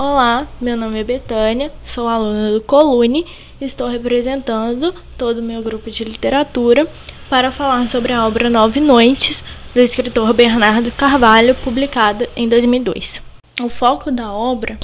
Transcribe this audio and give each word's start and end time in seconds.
Olá, 0.00 0.46
meu 0.60 0.76
nome 0.76 1.00
é 1.00 1.02
Betânia, 1.02 1.72
sou 1.84 2.06
aluna 2.06 2.52
do 2.52 2.62
Colune 2.62 3.26
e 3.60 3.64
estou 3.64 3.88
representando 3.88 4.94
todo 5.18 5.38
o 5.38 5.42
meu 5.42 5.60
grupo 5.60 5.90
de 5.90 6.04
literatura 6.04 6.86
para 7.28 7.50
falar 7.50 7.88
sobre 7.88 8.12
a 8.12 8.24
obra 8.24 8.48
Nove 8.48 8.78
Noites, 8.78 9.42
do 9.74 9.80
escritor 9.80 10.32
Bernardo 10.32 10.92
Carvalho, 10.92 11.52
publicada 11.56 12.28
em 12.36 12.48
2002. 12.48 13.20
O 13.60 13.68
foco 13.68 14.12
da 14.12 14.32
obra 14.32 14.78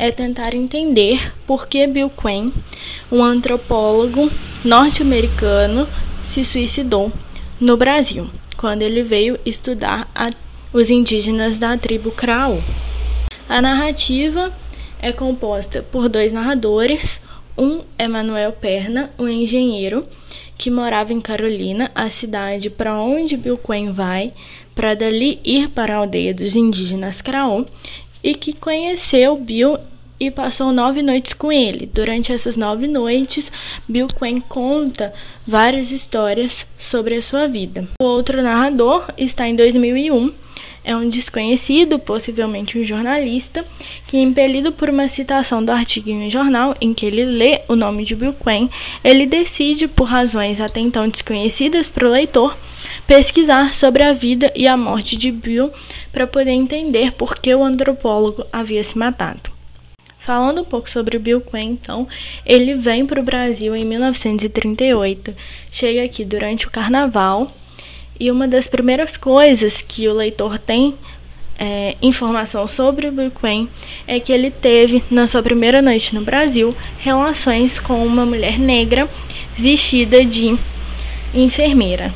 é 0.00 0.10
tentar 0.10 0.52
entender 0.52 1.32
por 1.46 1.68
que 1.68 1.86
Bill 1.86 2.10
Quinn, 2.10 2.50
um 3.12 3.22
antropólogo 3.22 4.28
norte-americano, 4.64 5.86
se 6.24 6.42
suicidou 6.42 7.12
no 7.60 7.76
Brasil, 7.76 8.26
quando 8.56 8.82
ele 8.82 9.04
veio 9.04 9.38
estudar 9.46 10.08
os 10.72 10.90
indígenas 10.90 11.56
da 11.56 11.78
tribo 11.78 12.10
Krau. 12.10 12.60
A 13.48 13.62
narrativa 13.62 14.52
é 15.00 15.12
composta 15.12 15.80
por 15.80 16.08
dois 16.08 16.32
narradores. 16.32 17.20
Um 17.56 17.82
é 17.96 18.08
Manuel 18.08 18.50
Perna, 18.52 19.10
um 19.16 19.28
engenheiro 19.28 20.04
que 20.58 20.68
morava 20.68 21.12
em 21.12 21.20
Carolina, 21.20 21.90
a 21.94 22.10
cidade 22.10 22.68
para 22.68 23.00
onde 23.00 23.36
Bill 23.36 23.56
Quinn 23.56 23.92
vai, 23.92 24.32
para 24.74 24.94
dali 24.94 25.38
ir 25.44 25.68
para 25.68 25.94
a 25.94 25.98
aldeia 25.98 26.34
dos 26.34 26.56
indígenas 26.56 27.20
Craon, 27.20 27.64
e 28.22 28.34
que 28.34 28.52
conheceu 28.52 29.36
Bill 29.36 29.78
e 30.18 30.28
passou 30.28 30.72
nove 30.72 31.00
noites 31.00 31.32
com 31.32 31.52
ele. 31.52 31.86
Durante 31.86 32.32
essas 32.32 32.56
nove 32.56 32.88
noites, 32.88 33.52
Bill 33.88 34.08
Quinn 34.08 34.40
conta 34.40 35.12
várias 35.46 35.92
histórias 35.92 36.66
sobre 36.76 37.14
a 37.14 37.22
sua 37.22 37.46
vida. 37.46 37.86
O 38.02 38.06
outro 38.06 38.42
narrador 38.42 39.08
está 39.16 39.46
em 39.46 39.54
2001 39.54 40.34
é 40.86 40.94
um 40.94 41.08
desconhecido, 41.08 41.98
possivelmente 41.98 42.78
um 42.78 42.84
jornalista, 42.84 43.66
que, 44.06 44.16
impelido 44.16 44.70
por 44.70 44.88
uma 44.88 45.08
citação 45.08 45.62
do 45.62 45.72
artigo 45.72 46.08
em 46.08 46.28
um 46.28 46.30
jornal 46.30 46.76
em 46.80 46.94
que 46.94 47.04
ele 47.04 47.24
lê 47.24 47.62
o 47.68 47.74
nome 47.74 48.04
de 48.04 48.14
Bill 48.14 48.32
Quinn, 48.32 48.68
ele 49.02 49.26
decide, 49.26 49.88
por 49.88 50.04
razões 50.04 50.60
até 50.60 50.78
então 50.78 51.08
desconhecidas 51.08 51.88
para 51.88 52.06
o 52.06 52.10
leitor, 52.12 52.56
pesquisar 53.04 53.74
sobre 53.74 54.04
a 54.04 54.12
vida 54.12 54.52
e 54.54 54.68
a 54.68 54.76
morte 54.76 55.16
de 55.18 55.32
Bill 55.32 55.72
para 56.12 56.24
poder 56.24 56.52
entender 56.52 57.12
por 57.14 57.34
que 57.34 57.52
o 57.52 57.64
antropólogo 57.64 58.46
havia 58.52 58.84
se 58.84 58.96
matado. 58.96 59.50
Falando 60.20 60.60
um 60.60 60.64
pouco 60.64 60.88
sobre 60.88 61.18
Bill 61.18 61.40
Quinn, 61.40 61.72
então, 61.72 62.06
ele 62.44 62.76
vem 62.76 63.04
para 63.04 63.20
o 63.20 63.24
Brasil 63.24 63.74
em 63.74 63.84
1938, 63.84 65.34
chega 65.72 66.04
aqui 66.04 66.24
durante 66.24 66.68
o 66.68 66.70
Carnaval 66.70 67.52
e 68.18 68.30
uma 68.30 68.48
das 68.48 68.66
primeiras 68.66 69.16
coisas 69.16 69.78
que 69.78 70.08
o 70.08 70.14
leitor 70.14 70.58
tem 70.58 70.94
é, 71.58 71.96
informação 72.02 72.68
sobre 72.68 73.08
o 73.08 73.12
Bill 73.12 73.30
Quinn 73.30 73.66
é 74.06 74.20
que 74.20 74.32
ele 74.32 74.50
teve, 74.50 75.02
na 75.10 75.26
sua 75.26 75.42
primeira 75.42 75.80
noite 75.80 76.14
no 76.14 76.22
Brasil, 76.22 76.70
relações 77.00 77.78
com 77.78 78.04
uma 78.04 78.26
mulher 78.26 78.58
negra 78.58 79.08
vestida 79.56 80.24
de 80.24 80.56
enfermeira. 81.34 82.14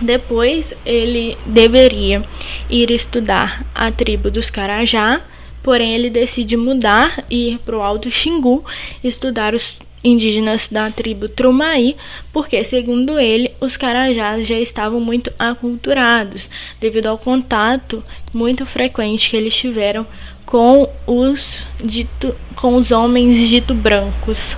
Depois 0.00 0.74
ele 0.84 1.38
deveria 1.46 2.24
ir 2.68 2.90
estudar 2.90 3.64
a 3.74 3.90
tribo 3.90 4.30
dos 4.30 4.50
Carajá, 4.50 5.20
porém 5.62 5.94
ele 5.94 6.10
decide 6.10 6.56
mudar 6.56 7.24
e 7.30 7.52
ir 7.52 7.58
para 7.58 7.76
o 7.76 7.82
Alto 7.82 8.10
Xingu 8.10 8.64
estudar 9.02 9.54
os 9.54 9.78
indígenas 10.04 10.68
da 10.68 10.90
tribo 10.90 11.28
Trumaí, 11.28 11.96
porque, 12.32 12.62
segundo 12.64 13.18
ele, 13.18 13.50
os 13.60 13.76
carajás 13.76 14.46
já 14.46 14.58
estavam 14.60 15.00
muito 15.00 15.32
aculturados, 15.38 16.50
devido 16.78 17.06
ao 17.06 17.16
contato 17.16 18.04
muito 18.34 18.66
frequente 18.66 19.30
que 19.30 19.36
eles 19.36 19.56
tiveram 19.56 20.06
com 20.44 20.88
os, 21.06 21.66
dito, 21.82 22.34
com 22.54 22.76
os 22.76 22.92
homens 22.92 23.36
dito 23.48 23.72
brancos. 23.74 24.56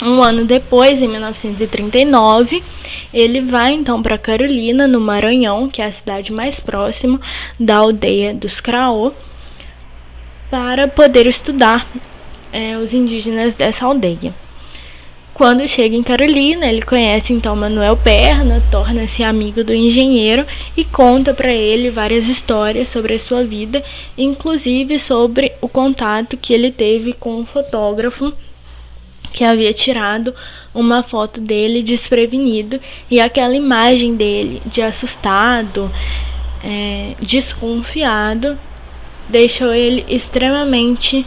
Um 0.00 0.22
ano 0.22 0.44
depois, 0.44 1.02
em 1.02 1.08
1939, 1.08 2.62
ele 3.12 3.40
vai 3.40 3.72
então 3.72 4.00
para 4.00 4.16
Carolina, 4.16 4.86
no 4.86 5.00
Maranhão, 5.00 5.68
que 5.68 5.82
é 5.82 5.86
a 5.86 5.92
cidade 5.92 6.32
mais 6.32 6.60
próxima 6.60 7.20
da 7.58 7.78
aldeia 7.78 8.32
dos 8.32 8.60
Craô, 8.60 9.12
para 10.48 10.86
poder 10.86 11.26
estudar 11.26 11.90
é, 12.52 12.76
os 12.78 12.94
indígenas 12.94 13.56
dessa 13.56 13.86
aldeia. 13.86 14.32
Quando 15.38 15.68
chega 15.68 15.94
em 15.94 16.02
Carolina, 16.02 16.66
ele 16.66 16.82
conhece 16.82 17.32
então 17.32 17.54
Manuel 17.54 17.96
Perna, 17.96 18.60
torna-se 18.72 19.22
amigo 19.22 19.62
do 19.62 19.72
engenheiro 19.72 20.44
e 20.76 20.84
conta 20.84 21.32
para 21.32 21.52
ele 21.52 21.90
várias 21.90 22.26
histórias 22.26 22.88
sobre 22.88 23.14
a 23.14 23.20
sua 23.20 23.44
vida, 23.44 23.80
inclusive 24.16 24.98
sobre 24.98 25.52
o 25.60 25.68
contato 25.68 26.36
que 26.36 26.52
ele 26.52 26.72
teve 26.72 27.12
com 27.12 27.36
um 27.36 27.46
fotógrafo 27.46 28.32
que 29.32 29.44
havia 29.44 29.72
tirado 29.72 30.34
uma 30.74 31.04
foto 31.04 31.40
dele 31.40 31.84
desprevenido 31.84 32.80
e 33.08 33.20
aquela 33.20 33.54
imagem 33.54 34.16
dele 34.16 34.60
de 34.66 34.82
assustado, 34.82 35.88
é, 36.64 37.14
desconfiado, 37.20 38.58
deixou 39.28 39.72
ele 39.72 40.04
extremamente 40.08 41.24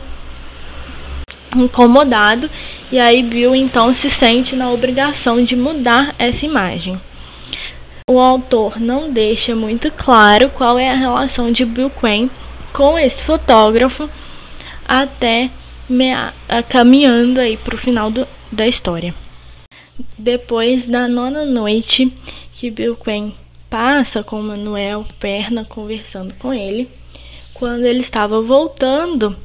incomodado 1.55 2.49
e 2.91 2.99
aí 2.99 3.23
Bill 3.23 3.55
então 3.55 3.93
se 3.93 4.09
sente 4.09 4.55
na 4.55 4.71
obrigação 4.71 5.41
de 5.43 5.55
mudar 5.55 6.15
essa 6.17 6.45
imagem. 6.45 6.99
O 8.09 8.19
autor 8.19 8.79
não 8.79 9.11
deixa 9.11 9.55
muito 9.55 9.89
claro 9.91 10.49
qual 10.49 10.77
é 10.77 10.89
a 10.89 10.95
relação 10.95 11.51
de 11.51 11.63
Bill 11.63 11.89
Quinn 11.89 12.29
com 12.73 12.97
esse 12.97 13.21
fotógrafo 13.23 14.09
até 14.87 15.49
caminhando 16.69 17.39
aí 17.39 17.57
para 17.57 17.75
o 17.75 17.77
final 17.77 18.09
do, 18.09 18.27
da 18.51 18.67
história. 18.67 19.13
Depois 20.17 20.85
da 20.85 21.07
nona 21.07 21.45
noite 21.45 22.11
que 22.53 22.69
Bill 22.69 22.95
Quinn 22.95 23.31
passa 23.69 24.23
com 24.23 24.41
Manuel 24.41 25.05
Perna 25.19 25.63
conversando 25.63 26.33
com 26.35 26.53
ele, 26.53 26.89
quando 27.53 27.85
ele 27.85 28.01
estava 28.01 28.41
voltando 28.41 29.37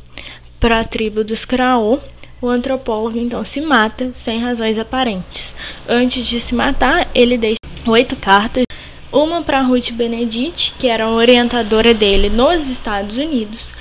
para 0.58 0.80
a 0.80 0.84
tribo 0.84 1.22
dos 1.22 1.44
Craô, 1.44 1.98
o 2.40 2.48
antropólogo 2.48 3.18
então 3.18 3.44
se 3.44 3.60
mata 3.60 4.12
sem 4.24 4.40
razões 4.40 4.78
aparentes. 4.78 5.52
Antes 5.88 6.26
de 6.26 6.40
se 6.40 6.54
matar, 6.54 7.08
ele 7.14 7.38
deixa 7.38 7.58
oito 7.86 8.16
cartas, 8.16 8.64
uma 9.12 9.42
para 9.42 9.62
Ruth 9.62 9.90
Benedict, 9.92 10.74
que 10.78 10.88
era 10.88 11.04
a 11.04 11.10
orientadora 11.10 11.94
dele 11.94 12.28
nos 12.28 12.66
Estados 12.68 13.16
Unidos, 13.16 13.72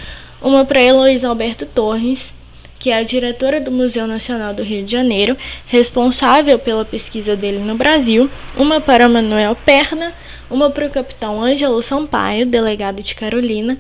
uma 0.42 0.64
para 0.64 0.84
Heloísa 0.84 1.28
Alberto 1.28 1.66
Torres, 1.66 2.34
que 2.78 2.92
é 2.92 2.98
a 2.98 3.04
diretora 3.04 3.60
do 3.60 3.72
Museu 3.72 4.06
Nacional 4.06 4.54
do 4.54 4.64
Rio 4.64 4.84
de 4.86 4.92
Janeiro, 4.92 5.36
responsável 5.66 6.60
pela 6.60 6.86
pesquisa 6.86 7.36
dele 7.36 7.60
no 7.60 7.76
Brasil, 7.76 8.30
uma 8.56 8.80
para 8.80 9.10
Manuel 9.10 9.56
Perna, 9.56 10.14
uma 10.50 10.70
para 10.70 10.86
o 10.86 10.92
capitão 10.92 11.44
Ângelo 11.44 11.82
Sampaio, 11.82 12.46
delegado 12.46 13.02
de 13.02 13.16
Carolina, 13.16 13.80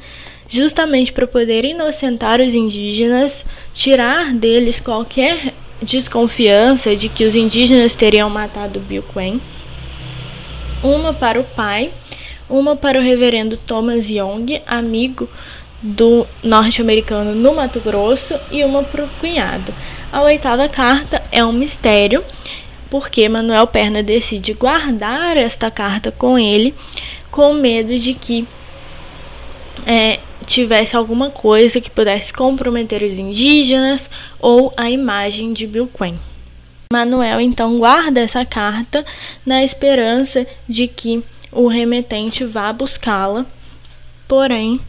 justamente 0.55 1.11
para 1.11 1.27
poder 1.27 1.66
inocentar 1.66 2.39
os 2.39 2.53
indígenas, 2.53 3.45
tirar 3.73 4.33
deles 4.33 4.79
qualquer 4.79 5.53
desconfiança 5.81 6.95
de 6.95 7.09
que 7.09 7.25
os 7.25 7.35
indígenas 7.35 7.93
teriam 7.93 8.29
matado 8.29 8.79
Bill 8.79 9.03
Quinn. 9.13 9.39
Uma 10.81 11.13
para 11.13 11.39
o 11.39 11.44
pai, 11.44 11.91
uma 12.49 12.75
para 12.75 12.99
o 12.99 13.03
reverendo 13.03 13.57
Thomas 13.57 14.09
Young, 14.09 14.61
amigo 14.65 15.29
do 15.81 16.25
norte-americano 16.41 17.35
no 17.35 17.53
Mato 17.53 17.79
Grosso, 17.79 18.35
e 18.49 18.63
uma 18.63 18.83
para 18.83 19.03
o 19.03 19.09
cunhado. 19.19 19.73
A 20.11 20.21
oitava 20.21 20.69
carta 20.69 21.21
é 21.31 21.44
um 21.44 21.51
mistério, 21.51 22.23
porque 22.89 23.27
Manuel 23.27 23.67
Perna 23.67 24.01
decide 24.01 24.53
guardar 24.53 25.38
esta 25.38 25.69
carta 25.69 26.11
com 26.11 26.39
ele, 26.39 26.74
com 27.30 27.53
medo 27.53 27.97
de 28.00 28.13
que 28.13 28.47
é, 29.85 30.19
tivesse 30.45 30.95
alguma 30.95 31.30
coisa 31.30 31.81
que 31.81 31.89
pudesse 31.89 32.31
comprometer 32.31 33.03
os 33.03 33.18
indígenas 33.18 34.09
ou 34.39 34.74
a 34.77 34.89
imagem 34.89 35.53
de 35.53 35.65
Bill 35.68 35.88
Quinn. 35.88 36.15
Manuel 36.94 37.42
então 37.42 37.77
guarda 37.77 38.21
essa 38.21 38.45
carta 38.45 39.06
na 39.45 39.63
esperança 39.63 40.45
de 40.68 40.88
que 40.88 41.24
o 41.51 41.68
remetente 41.68 42.44
vá 42.44 42.71
buscá-la, 42.71 43.45
porém 44.27 44.80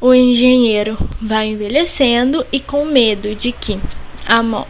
o 0.00 0.12
engenheiro 0.12 0.98
vai 1.20 1.48
envelhecendo 1.48 2.44
e 2.50 2.58
com 2.58 2.84
medo 2.84 3.34
de 3.34 3.52
que 3.52 3.78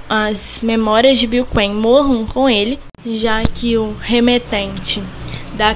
as 0.08 0.60
memórias 0.62 1.18
de 1.18 1.26
Bill 1.26 1.46
Quinn 1.46 1.74
morram 1.74 2.26
com 2.26 2.48
ele, 2.48 2.78
já 3.06 3.42
que 3.42 3.76
o 3.76 3.92
remetente 3.92 5.02
da, 5.56 5.72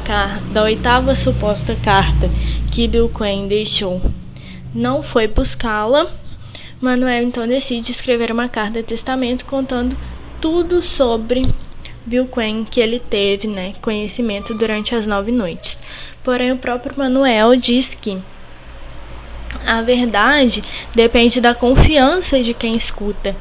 da 0.52 0.62
oitava 0.62 1.14
suposta 1.14 1.76
carta 1.76 2.30
que 2.70 2.88
Bill 2.88 3.08
Quinn 3.08 3.46
deixou 3.48 4.00
não 4.74 5.02
foi 5.02 5.26
buscá-la, 5.26 6.06
Manuel 6.80 7.22
então 7.22 7.48
decide 7.48 7.90
escrever 7.90 8.30
uma 8.30 8.48
carta 8.48 8.82
de 8.82 8.88
testamento 8.88 9.44
contando 9.46 9.96
tudo 10.40 10.82
sobre 10.82 11.42
Bill 12.04 12.26
Quinn 12.26 12.64
que 12.64 12.80
ele 12.80 13.00
teve 13.00 13.48
né, 13.48 13.74
conhecimento 13.80 14.52
durante 14.54 14.94
as 14.94 15.06
nove 15.06 15.32
noites. 15.32 15.80
Porém, 16.22 16.52
o 16.52 16.58
próprio 16.58 16.94
Manuel 16.96 17.56
diz 17.56 17.94
que 17.94 18.18
a 19.66 19.82
verdade 19.82 20.62
depende 20.94 21.40
da 21.40 21.54
confiança 21.54 22.40
de 22.40 22.54
quem 22.54 22.72
escuta. 22.72 23.36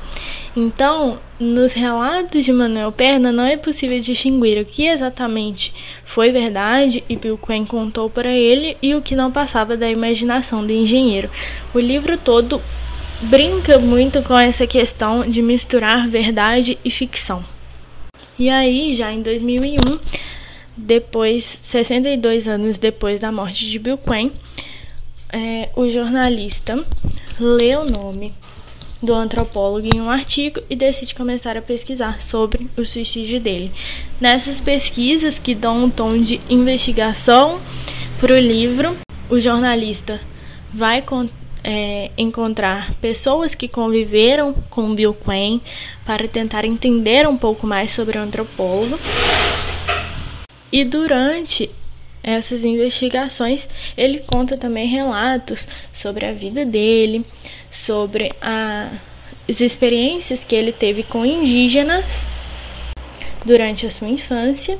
Então, 0.56 1.19
nos 1.39 1.74
relatos 1.74 2.44
de 2.44 2.51
Manuel 2.51 2.92
Perna, 2.92 3.31
não 3.31 3.45
é 3.45 3.57
possível 3.57 4.00
distinguir 4.00 4.57
o 4.57 4.66
que 4.66 4.88
exatamente 4.88 5.74
foi 6.06 6.31
verdade 6.31 7.04
e 7.07 7.16
Bill 7.16 7.38
Quen 7.38 7.66
contou 7.66 8.10
para 8.10 8.31
ele 8.31 8.75
e 8.81 8.95
o 8.95 9.01
que 9.01 9.16
não 9.16 9.31
passava 9.31 9.77
da 9.77 9.89
imaginação 9.89 10.66
do 10.66 10.74
engenheiro. 10.74 11.30
O 11.74 11.80
livro 11.80 12.18
todo 12.18 12.62
brinca 13.21 13.78
muito 13.78 14.24
com 14.24 14.38
essa 14.38 14.66
questão 14.66 15.30
de 15.30 15.42
misturar 15.42 16.07
verdade 16.07 16.78
e 16.83 16.89
ficção. 16.89 17.44
E 18.38 18.50
aí, 18.50 18.94
já 18.94 19.12
em 19.12 19.21
2001, 19.21 19.78
depois, 20.75 21.45
62 21.63 22.48
anos 22.48 22.78
depois 22.78 23.19
da 23.19 23.31
morte 23.31 23.69
de 23.69 23.80
Bill 23.80 23.98
Quen, 23.98 24.31
é, 25.36 25.70
o 25.76 25.90
jornalista 25.90 26.82
lê 27.38 27.76
o 27.76 27.84
nome 27.84 28.34
do 29.04 29.14
antropólogo 29.14 29.86
em 29.94 30.00
um 30.00 30.10
artigo 30.10 30.62
e 30.70 30.76
decide 30.78 31.14
começar 31.14 31.58
a 31.58 31.62
pesquisar 31.62 32.22
sobre 32.22 32.70
o 32.78 32.86
suicídio 32.86 33.42
dele. 33.42 33.74
Nessas 34.20 34.62
pesquisas 34.62 35.38
que 35.38 35.54
dão 35.54 35.84
um 35.84 35.90
tom 35.90 36.08
de 36.08 36.40
investigação 36.50 37.60
para 38.18 38.34
o 38.34 38.40
livro, 38.40 38.98
o 39.30 39.38
jornalista 39.38 40.22
vai 40.74 41.04
é, 41.62 42.12
encontrar 42.18 42.94
pessoas 42.96 43.54
que 43.54 43.68
conviveram 43.68 44.54
com 44.70 44.96
Bill 44.96 45.14
Quen 45.14 45.62
para 46.06 46.30
tentar 46.30 46.64
entender 46.64 47.28
um 47.28 47.38
pouco 47.38 47.68
mais 47.68 47.92
sobre 47.92 48.18
o 48.18 48.22
antropólogo. 48.22 48.98
E 50.72 50.86
durante 50.86 51.70
essas 52.25 52.66
investigações, 52.66 53.69
ele 53.95 54.19
conta 54.19 54.57
também 54.57 54.88
relatos 54.88 55.68
sobre 55.94 56.25
a 56.25 56.33
vida 56.33 56.66
dele, 56.66 57.24
sobre 57.69 58.31
a, 58.42 58.89
as 59.48 59.62
experiências 59.62 60.44
que 60.44 60.56
ele 60.56 60.72
teve 60.72 61.04
com 61.04 61.24
indígenas 61.24 62.27
durante 63.45 63.86
a 63.86 63.92
sua 63.92 64.10
infância 64.10 64.80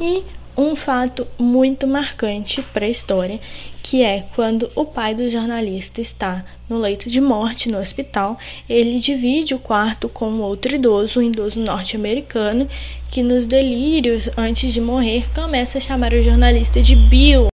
e 0.00 0.24
um 0.56 0.74
fato 0.74 1.26
muito 1.38 1.86
marcante 1.86 2.62
para 2.72 2.86
a 2.86 2.88
história, 2.88 3.38
que 3.82 4.02
é 4.02 4.24
quando 4.34 4.70
o 4.74 4.84
pai 4.84 5.14
do 5.14 5.28
jornalista 5.28 6.00
está 6.00 6.44
no 6.68 6.78
leito 6.78 7.10
de 7.10 7.20
morte 7.20 7.68
no 7.68 7.78
hospital, 7.78 8.38
ele 8.68 8.98
divide 8.98 9.54
o 9.54 9.58
quarto 9.58 10.08
com 10.08 10.40
outro 10.40 10.74
idoso, 10.74 11.20
um 11.20 11.22
idoso 11.22 11.60
norte-americano, 11.60 12.68
que 13.10 13.22
nos 13.22 13.44
delírios 13.44 14.30
antes 14.36 14.72
de 14.72 14.80
morrer 14.80 15.28
começa 15.34 15.78
a 15.78 15.80
chamar 15.80 16.14
o 16.14 16.22
jornalista 16.22 16.80
de 16.80 16.96
Bill. 16.96 17.48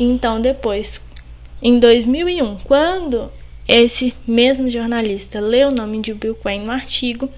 Então, 0.00 0.40
depois, 0.40 1.00
em 1.62 1.78
2001, 1.78 2.56
quando 2.64 3.30
esse 3.68 4.14
mesmo 4.26 4.70
jornalista 4.70 5.40
lê 5.40 5.64
o 5.64 5.70
nome 5.70 6.00
de 6.00 6.14
Bill 6.14 6.34
Quinn 6.34 6.64
no 6.64 6.72
artigo, 6.72 7.28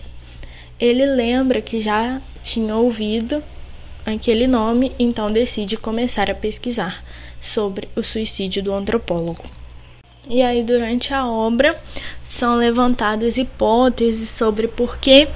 ele 0.79 1.07
lembra 1.07 1.61
que 1.61 1.81
já 1.81 2.21
tinha 2.43 2.77
ouvido 2.77 3.43
aquele 4.07 4.47
nome, 4.47 4.93
então 4.99 5.33
decide 5.33 5.77
começar 5.77 6.31
a 6.31 6.35
pesquisar 6.35 7.03
sobre 7.41 7.89
o 7.97 8.03
suicídio 8.03 8.63
do 8.63 8.73
antropólogo. 8.73 9.45
E 10.29 10.43
aí, 10.43 10.63
durante 10.63 11.13
a 11.13 11.27
obra, 11.27 11.77
são 12.25 12.57
levantadas 12.57 13.37
hipóteses 13.37 14.31
sobre 14.31 14.69
por 14.69 14.99
que 14.99 15.29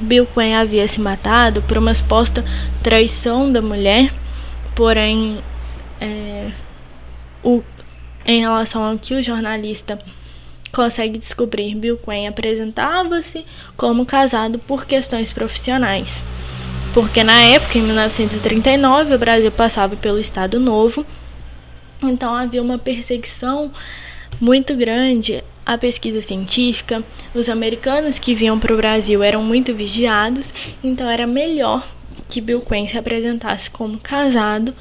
Bill 0.00 0.26
Quinn 0.26 0.54
havia 0.54 0.86
se 0.86 1.00
matado 1.00 1.62
por 1.62 1.78
uma 1.78 1.94
suposta 1.94 2.44
traição 2.82 3.52
da 3.52 3.62
mulher, 3.62 4.12
porém, 4.74 5.42
é, 6.00 6.52
o, 7.42 7.62
em 8.26 8.40
relação 8.40 8.84
ao 8.84 8.98
que 8.98 9.14
o 9.14 9.22
jornalista 9.22 9.98
consegue 10.72 11.18
descobrir, 11.18 11.74
Bill 11.74 11.98
Quinn 11.98 12.28
apresentava-se 12.28 13.44
como 13.76 14.06
casado 14.06 14.58
por 14.58 14.86
questões 14.86 15.32
profissionais 15.32 16.24
porque 16.92 17.22
na 17.22 17.42
época, 17.44 17.78
em 17.78 17.82
1939, 17.82 19.14
o 19.14 19.18
Brasil 19.18 19.50
passava 19.50 19.96
pelo 19.96 20.18
Estado 20.18 20.58
Novo, 20.58 21.04
então 22.02 22.34
havia 22.34 22.62
uma 22.62 22.78
perseguição 22.78 23.70
muito 24.40 24.74
grande 24.74 25.42
à 25.66 25.76
pesquisa 25.76 26.20
científica. 26.20 27.02
Os 27.34 27.48
americanos 27.48 28.18
que 28.18 28.34
vinham 28.34 28.58
para 28.58 28.72
o 28.72 28.76
Brasil 28.76 29.22
eram 29.22 29.42
muito 29.42 29.74
vigiados, 29.74 30.54
então 30.82 31.08
era 31.08 31.26
melhor 31.26 31.86
que 32.28 32.40
Bill 32.40 32.60
Quinn 32.60 32.86
se 32.86 32.96
apresentasse 32.96 33.70
como 33.70 33.98
casado, 33.98 34.74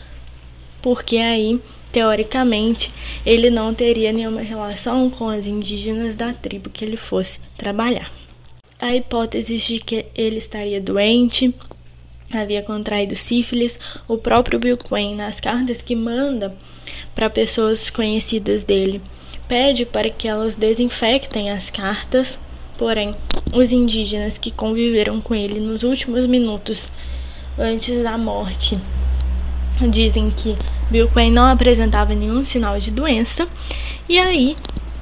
porque 0.82 1.18
aí, 1.18 1.60
teoricamente, 1.92 2.94
ele 3.26 3.50
não 3.50 3.74
teria 3.74 4.12
nenhuma 4.12 4.42
relação 4.42 5.10
com 5.10 5.30
as 5.30 5.46
indígenas 5.46 6.16
da 6.16 6.34
tribo 6.34 6.70
que 6.70 6.84
ele 6.86 6.98
fosse 6.98 7.40
trabalhar. 7.58 8.12
A 8.80 8.96
hipótese 8.96 9.58
de 9.58 9.80
que 9.80 10.06
ele 10.14 10.38
estaria 10.38 10.80
doente 10.80 11.54
havia 12.32 12.62
contraído 12.62 13.16
sífilis, 13.16 13.80
o 14.08 14.18
próprio 14.18 14.60
Bill 14.60 14.78
Quinn, 14.78 15.16
nas 15.16 15.40
cartas 15.40 15.82
que 15.82 15.96
manda 15.96 16.56
para 17.16 17.30
pessoas 17.30 17.90
conhecidas 17.90 18.64
dele, 18.64 19.02
pede 19.48 19.86
para 19.86 20.10
que 20.10 20.28
elas 20.28 20.56
desinfectem 20.56 21.52
as 21.52 21.70
cartas, 21.70 22.38
porém, 22.78 23.16
os 23.54 23.72
indígenas 23.72 24.38
que 24.38 24.52
conviveram 24.52 25.22
com 25.22 25.34
ele 25.34 25.60
nos 25.60 25.84
últimos 25.84 26.26
minutos 26.26 26.88
antes 27.58 28.04
da 28.04 28.18
morte 28.18 28.78
dizem 29.90 30.32
que 30.32 30.56
Bill 30.90 31.10
Quinn 31.10 31.32
não 31.32 31.46
apresentava 31.46 32.16
nenhum 32.16 32.44
sinal 32.44 32.80
de 32.80 32.90
doença, 32.90 33.48
e 34.10 34.18
aí, 34.18 34.56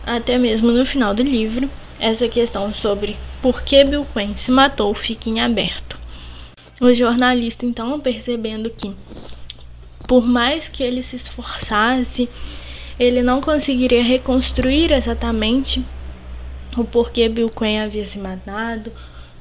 até 0.06 0.38
mesmo 0.38 0.72
no 0.72 0.86
final 0.86 1.14
do 1.14 1.24
livro, 1.24 1.70
essa 2.00 2.28
questão 2.28 2.74
sobre 2.74 3.16
por 3.42 3.62
que 3.62 3.84
Bill 3.84 4.06
Quinn 4.14 4.36
se 4.36 4.52
matou 4.52 4.94
fica 4.94 5.30
em 5.30 5.40
aberto. 5.40 5.98
O 6.80 6.94
jornalista, 6.94 7.66
então, 7.66 8.00
percebendo 8.00 8.70
que, 8.70 8.94
por 10.08 10.26
mais 10.26 10.68
que 10.68 10.84
ele 10.84 11.02
se 11.02 11.16
esforçasse, 11.16 12.30
ele 13.00 13.22
não 13.22 13.40
conseguiria 13.42 14.04
reconstruir 14.04 14.92
exatamente 14.92 15.84
o 16.78 16.84
porquê 16.84 17.30
Bill 17.30 17.50
Quinn 17.50 17.80
havia 17.80 18.06
se 18.06 18.20
matado, 18.20 18.92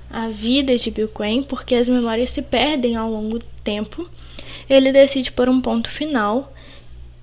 a 0.08 0.28
vida 0.28 0.76
de 0.76 0.90
Bill 0.90 1.08
Quinn, 1.08 1.42
porque 1.42 1.74
as 1.74 1.88
memórias 1.88 2.30
se 2.30 2.40
perdem 2.40 2.94
ao 2.94 3.10
longo 3.10 3.40
do 3.40 3.46
tempo. 3.64 4.08
Ele 4.70 4.92
decide 4.92 5.32
por 5.32 5.48
um 5.48 5.60
ponto 5.60 5.90
final 5.90 6.52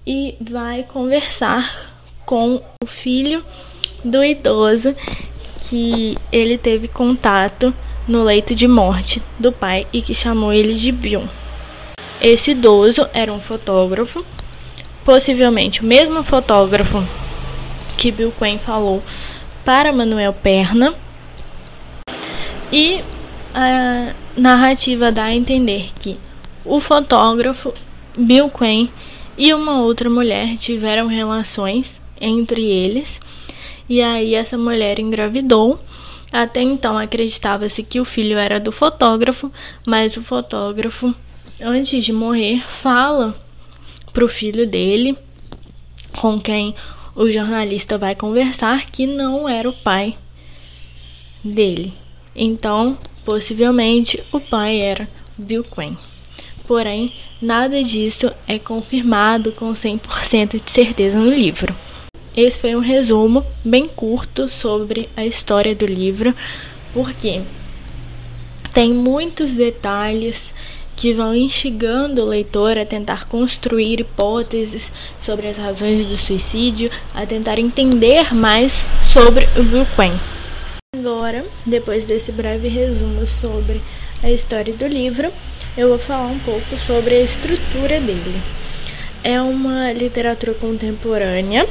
e 0.06 0.36
vai 0.42 0.84
conversar 0.84 1.96
com 2.26 2.62
o 2.84 2.86
filho 2.86 3.44
do 4.04 4.24
idoso 4.24 4.94
que 5.70 6.18
ele 6.32 6.58
teve 6.58 6.88
contato 6.88 7.74
no 8.08 8.24
leito 8.24 8.56
de 8.56 8.68
morte 8.68 9.22
do 9.40 9.52
pai 9.52 9.88
e 9.92 10.02
que 10.02 10.14
chamou 10.14 10.52
ele 10.52 10.76
de 10.76 10.92
Bill. 10.92 11.24
Esse 12.22 12.52
idoso 12.52 13.08
era 13.14 13.32
um 13.32 13.40
fotógrafo, 13.40 14.26
possivelmente 15.04 15.82
o 15.82 15.86
mesmo 15.86 16.24
fotógrafo 16.24 17.04
que 17.98 18.12
Bill 18.12 18.34
Quinn 18.38 18.58
falou 18.60 19.02
para 19.64 19.92
Manuel 19.92 20.34
Perna. 20.34 20.94
E 22.72 23.04
a 23.54 24.14
narrativa 24.36 25.12
dá 25.12 25.26
a 25.26 25.36
entender 25.36 25.90
que 26.00 26.18
o 26.64 26.80
fotógrafo 26.80 27.74
Bill 28.18 28.50
Quinn 28.50 28.90
e 29.38 29.54
uma 29.54 29.82
outra 29.82 30.10
mulher 30.10 30.58
tiveram 30.58 31.08
relações 31.08 32.00
entre 32.20 32.64
eles, 32.64 33.20
e 33.90 34.02
aí 34.02 34.36
essa 34.36 34.58
mulher 34.58 35.00
engravidou 35.00 35.80
até 36.32 36.62
então 36.62 36.98
acreditava-se 36.98 37.84
que 37.84 38.00
o 38.00 38.06
filho 38.06 38.38
era 38.38 38.60
do 38.60 38.72
fotógrafo, 38.72 39.52
mas 39.86 40.16
o 40.16 40.22
fotógrafo, 40.22 41.14
antes 41.60 42.06
de 42.06 42.14
morrer, 42.14 42.64
fala 42.68 43.36
para 44.14 44.24
o 44.24 44.30
filho 44.30 44.66
dele, 44.68 45.18
com 46.18 46.40
quem 46.40 46.74
o 47.16 47.30
jornalista 47.30 47.98
vai 47.98 48.16
conversar, 48.16 48.86
que 48.86 49.06
não 49.06 49.48
era 49.48 49.70
o 49.70 49.74
pai 49.74 50.18
dele. 51.44 51.94
Então, 52.36 52.98
possivelmente, 53.26 54.24
o 54.32 54.40
pai 54.40 54.80
era 54.82 55.08
Bill 55.38 55.64
Quinn. 55.64 55.96
Porém, 56.66 57.14
nada 57.42 57.84
disso 57.84 58.32
é 58.48 58.58
confirmado 58.58 59.52
com 59.52 59.74
100% 59.74 60.64
de 60.64 60.72
certeza 60.72 61.20
no 61.20 61.30
livro. 61.30 61.76
Esse 62.36 62.58
foi 62.58 62.76
um 62.78 62.80
resumo 62.80 63.46
bem 63.64 63.86
curto 63.86 64.48
sobre 64.48 65.10
a 65.18 65.26
história 65.26 65.76
do 65.76 65.86
livro, 65.86 66.34
porque 66.94 67.42
tem 68.74 68.94
muitos 68.94 69.54
detalhes 69.54 70.54
que 70.96 71.12
vão 71.12 71.36
instigando 71.36 72.24
o 72.24 72.30
leitor 72.30 72.78
a 72.78 72.86
tentar 72.86 73.28
construir 73.28 74.00
hipóteses 74.00 74.90
sobre 75.20 75.48
as 75.48 75.58
razões 75.58 76.06
do 76.06 76.16
suicídio, 76.16 76.90
a 77.14 77.26
tentar 77.26 77.60
entender 77.60 78.34
mais 78.34 78.86
sobre 79.12 79.46
o 79.60 79.64
Bill 79.64 79.86
Quinn. 79.98 80.18
Agora, 80.96 81.46
depois 81.66 82.06
desse 82.06 82.32
breve 82.32 82.70
resumo 82.70 83.28
sobre 83.28 83.82
a 84.24 84.32
história 84.32 84.74
do 84.74 84.88
livro, 84.88 85.34
eu 85.76 85.90
vou 85.90 86.00
falar 86.00 86.28
um 86.28 86.40
pouco 86.40 86.78
sobre 86.78 87.16
a 87.16 87.24
estrutura 87.24 88.00
dele. 88.00 88.42
É 89.22 89.42
uma 89.42 89.92
literatura 89.92 90.54
contemporânea 90.54 91.68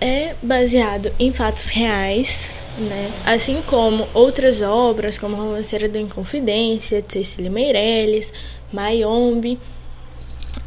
é 0.00 0.34
baseado 0.42 1.12
em 1.18 1.32
fatos 1.32 1.68
reais, 1.68 2.48
né? 2.78 3.10
Assim 3.24 3.62
como 3.66 4.08
outras 4.14 4.62
obras, 4.62 5.18
como 5.18 5.36
Romanceira 5.36 5.88
da 5.88 5.98
Inconfidência, 5.98 7.04
Cecília 7.08 7.50
Meirelles, 7.50 8.32
Mayombe, 8.72 9.58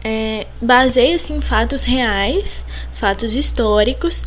é, 0.03 0.47
baseia-se 0.61 1.31
em 1.31 1.41
fatos 1.41 1.83
reais, 1.83 2.65
fatos 2.93 3.35
históricos, 3.35 4.23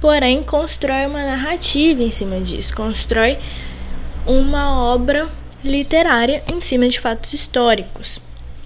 porém 0.00 0.42
constrói 0.42 1.06
uma 1.06 1.24
narrativa 1.24 2.02
em 2.02 2.10
cima 2.10 2.40
disso, 2.40 2.74
constrói 2.74 3.38
uma 4.26 4.92
obra 4.92 5.28
literária 5.64 6.42
em 6.52 6.60
cima 6.60 6.88
de 6.88 7.00
fatos 7.00 7.32
históricos. 7.32 8.20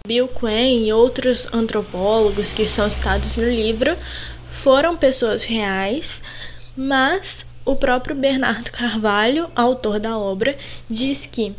Bill 0.07 0.29
Quinn 0.29 0.87
e 0.87 0.93
outros 0.93 1.47
antropólogos 1.53 2.53
que 2.53 2.67
são 2.67 2.91
citados 2.91 3.37
no 3.37 3.45
livro 3.45 3.97
foram 4.63 4.97
pessoas 4.97 5.43
reais, 5.43 6.21
mas 6.77 7.47
o 7.65 7.75
próprio 7.75 8.15
Bernardo 8.15 8.71
Carvalho, 8.71 9.51
autor 9.57 9.99
da 9.99 10.19
obra, 10.19 10.57
diz 10.89 11.25
que 11.25 11.55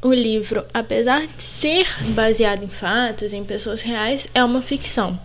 o 0.00 0.12
livro, 0.12 0.64
apesar 0.72 1.26
de 1.26 1.42
ser 1.42 1.86
baseado 2.14 2.62
em 2.62 2.68
fatos, 2.68 3.32
em 3.32 3.44
pessoas 3.44 3.82
reais, 3.82 4.28
é 4.32 4.44
uma 4.44 4.62
ficção. 4.62 5.18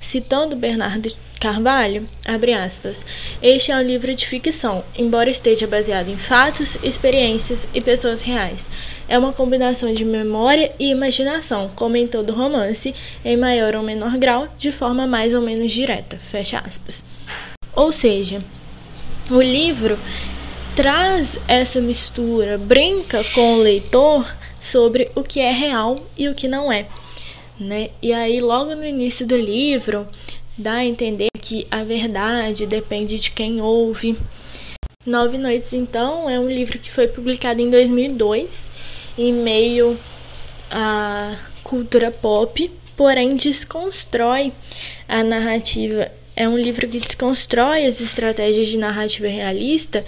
Citando 0.00 0.56
Bernardo 0.56 1.10
Carvalho, 1.40 2.08
abre 2.24 2.52
aspas, 2.52 3.04
este 3.40 3.70
é 3.70 3.76
um 3.76 3.82
livro 3.82 4.14
de 4.14 4.26
ficção, 4.26 4.84
embora 4.96 5.30
esteja 5.30 5.66
baseado 5.66 6.08
em 6.08 6.18
fatos, 6.18 6.76
experiências 6.82 7.66
e 7.72 7.80
pessoas 7.80 8.22
reais. 8.22 8.68
É 9.10 9.18
uma 9.18 9.32
combinação 9.32 9.92
de 9.92 10.04
memória 10.04 10.72
e 10.78 10.88
imaginação, 10.88 11.68
como 11.74 11.96
em 11.96 12.06
todo 12.06 12.32
romance, 12.32 12.94
em 13.24 13.36
maior 13.36 13.74
ou 13.74 13.82
menor 13.82 14.16
grau, 14.16 14.46
de 14.56 14.70
forma 14.70 15.04
mais 15.04 15.34
ou 15.34 15.42
menos 15.42 15.72
direta. 15.72 16.16
Fecha 16.30 16.60
aspas. 16.60 17.02
Ou 17.74 17.90
seja, 17.90 18.38
o 19.28 19.42
livro 19.42 19.98
traz 20.76 21.36
essa 21.48 21.80
mistura, 21.80 22.56
brinca 22.56 23.24
com 23.34 23.54
o 23.54 23.60
leitor 23.60 24.32
sobre 24.60 25.10
o 25.16 25.24
que 25.24 25.40
é 25.40 25.50
real 25.50 25.96
e 26.16 26.28
o 26.28 26.34
que 26.36 26.46
não 26.46 26.70
é. 26.70 26.86
Né? 27.58 27.90
E 28.00 28.12
aí, 28.12 28.38
logo 28.38 28.76
no 28.76 28.84
início 28.84 29.26
do 29.26 29.36
livro, 29.36 30.06
dá 30.56 30.74
a 30.74 30.84
entender 30.84 31.30
que 31.36 31.66
a 31.68 31.82
verdade 31.82 32.64
depende 32.64 33.18
de 33.18 33.32
quem 33.32 33.60
ouve. 33.60 34.16
Nove 35.04 35.36
Noites, 35.36 35.72
então, 35.72 36.30
é 36.30 36.38
um 36.38 36.48
livro 36.48 36.78
que 36.78 36.92
foi 36.92 37.08
publicado 37.08 37.60
em 37.60 37.68
2002, 37.68 38.69
em 39.16 39.32
meio 39.32 39.98
à 40.70 41.36
cultura 41.62 42.10
pop, 42.10 42.70
porém 42.96 43.36
desconstrói 43.36 44.52
a 45.08 45.22
narrativa. 45.22 46.10
É 46.36 46.48
um 46.48 46.56
livro 46.56 46.88
que 46.88 47.00
desconstrói 47.00 47.86
as 47.86 48.00
estratégias 48.00 48.66
de 48.66 48.78
narrativa 48.78 49.26
realista 49.26 50.04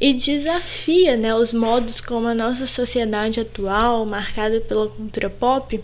e 0.00 0.14
desafia 0.14 1.16
né, 1.16 1.34
os 1.34 1.52
modos 1.52 2.00
como 2.00 2.26
a 2.26 2.34
nossa 2.34 2.66
sociedade 2.66 3.40
atual, 3.40 4.06
marcada 4.06 4.60
pela 4.60 4.88
cultura 4.88 5.28
pop, 5.28 5.78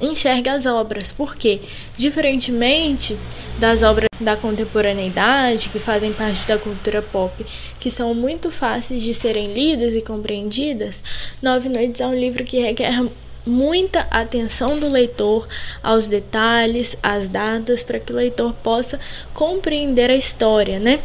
enxerga 0.00 0.52
as 0.52 0.66
obras, 0.66 1.12
porque, 1.12 1.60
diferentemente 1.96 3.16
das 3.58 3.82
obras 3.82 4.08
da 4.20 4.36
contemporaneidade, 4.36 5.68
que 5.68 5.78
fazem 5.78 6.12
parte 6.12 6.46
da 6.46 6.58
cultura 6.58 7.02
pop, 7.02 7.44
que 7.78 7.90
são 7.90 8.14
muito 8.14 8.50
fáceis 8.50 9.02
de 9.02 9.14
serem 9.14 9.52
lidas 9.52 9.94
e 9.94 10.00
compreendidas, 10.00 11.02
Nove 11.42 11.68
Noites 11.68 12.00
é 12.00 12.06
um 12.06 12.14
livro 12.14 12.44
que 12.44 12.60
requer 12.60 13.02
muita 13.46 14.06
atenção 14.10 14.76
do 14.76 14.88
leitor 14.88 15.48
aos 15.82 16.06
detalhes, 16.06 16.96
às 17.02 17.28
datas, 17.28 17.82
para 17.82 17.98
que 17.98 18.12
o 18.12 18.16
leitor 18.16 18.52
possa 18.62 19.00
compreender 19.32 20.10
a 20.10 20.16
história, 20.16 20.78
né? 20.78 21.00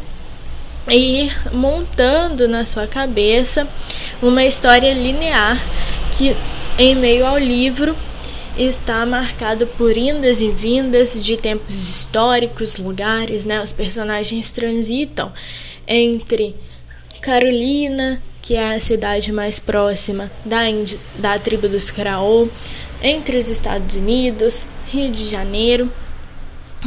E 0.88 1.24
ir 1.24 1.52
montando 1.52 2.46
na 2.46 2.64
sua 2.64 2.86
cabeça 2.86 3.66
uma 4.22 4.44
história 4.44 4.92
linear 4.92 5.60
que, 6.16 6.36
em 6.78 6.94
meio 6.94 7.26
ao 7.26 7.38
livro, 7.38 7.96
está 8.56 9.04
marcado 9.04 9.66
por 9.66 9.96
indas 9.96 10.40
e 10.40 10.50
vindas 10.50 11.22
de 11.22 11.36
tempos 11.36 11.74
históricos, 11.74 12.78
lugares, 12.78 13.44
né? 13.44 13.62
Os 13.62 13.72
personagens 13.72 14.50
transitam 14.50 15.32
entre 15.86 16.56
Carolina, 17.20 18.22
que 18.40 18.54
é 18.54 18.74
a 18.76 18.80
cidade 18.80 19.30
mais 19.30 19.58
próxima 19.58 20.30
da, 20.44 20.62
da 21.18 21.38
tribo 21.38 21.68
dos 21.68 21.90
Craô, 21.90 22.48
entre 23.02 23.36
os 23.38 23.48
Estados 23.48 23.94
Unidos, 23.94 24.66
Rio 24.86 25.10
de 25.10 25.26
Janeiro. 25.26 25.92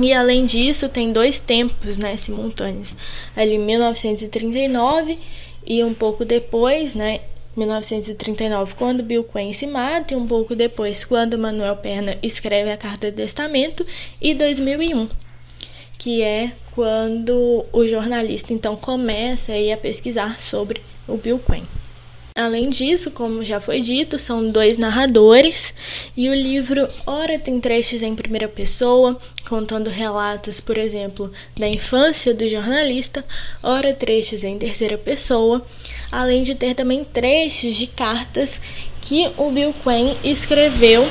E 0.02 0.14
além 0.14 0.46
disso, 0.46 0.88
tem 0.88 1.12
dois 1.12 1.40
tempos 1.40 1.98
né, 1.98 2.16
simultâneos. 2.16 2.96
Ali 3.36 3.58
1939 3.58 5.20
e 5.66 5.84
um 5.84 5.94
pouco 5.94 6.24
depois, 6.24 6.96
né, 6.96 7.22
1939, 7.60 8.74
quando 8.76 9.04
Bill 9.04 9.24
Quinn 9.24 9.54
se 9.54 9.68
mata, 9.68 10.14
e 10.14 10.18
um 10.18 10.26
pouco 10.26 10.56
depois, 10.56 11.06
quando 11.06 11.38
Manuel 11.38 11.78
Perna 11.78 12.18
escreve 12.24 12.72
a 12.72 12.78
Carta 12.78 13.12
de 13.12 13.18
Testamento, 13.18 13.86
e 14.22 14.34
2001, 14.34 15.10
que 15.98 16.22
é 16.22 16.54
quando 16.72 17.66
o 17.72 17.86
jornalista 17.86 18.54
então 18.54 18.76
começa 18.76 19.52
a 19.52 19.78
pesquisar 19.78 20.40
sobre 20.40 20.82
o 21.08 21.18
Bill 21.18 21.40
Quinn. 21.40 21.79
Além 22.40 22.70
disso, 22.70 23.12
como 23.12 23.44
já 23.44 23.60
foi 23.60 23.82
dito, 23.82 24.18
são 24.18 24.50
dois 24.50 24.78
narradores 24.78 25.74
e 26.16 26.30
o 26.30 26.34
livro 26.34 26.88
ora 27.06 27.38
tem 27.38 27.60
trechos 27.60 28.02
em 28.02 28.16
primeira 28.16 28.48
pessoa, 28.48 29.20
contando 29.50 29.90
relatos, 29.90 30.62
por 30.62 30.78
exemplo, 30.78 31.30
da 31.60 31.68
infância 31.68 32.34
do 32.34 32.48
jornalista, 32.48 33.26
ora 33.62 33.94
trechos 33.94 34.46
em 34.46 34.58
terceira 34.58 34.98
pessoa, 34.98 35.66
além 36.10 36.42
de 36.42 36.56
ter 36.56 36.76
também 36.76 37.04
trechos 37.04 37.76
de 37.76 37.88
cartas 37.88 38.62
que 39.02 39.30
o 39.36 39.52
Bill 39.52 39.76
Quinn 39.84 40.16
escreveu 40.24 41.10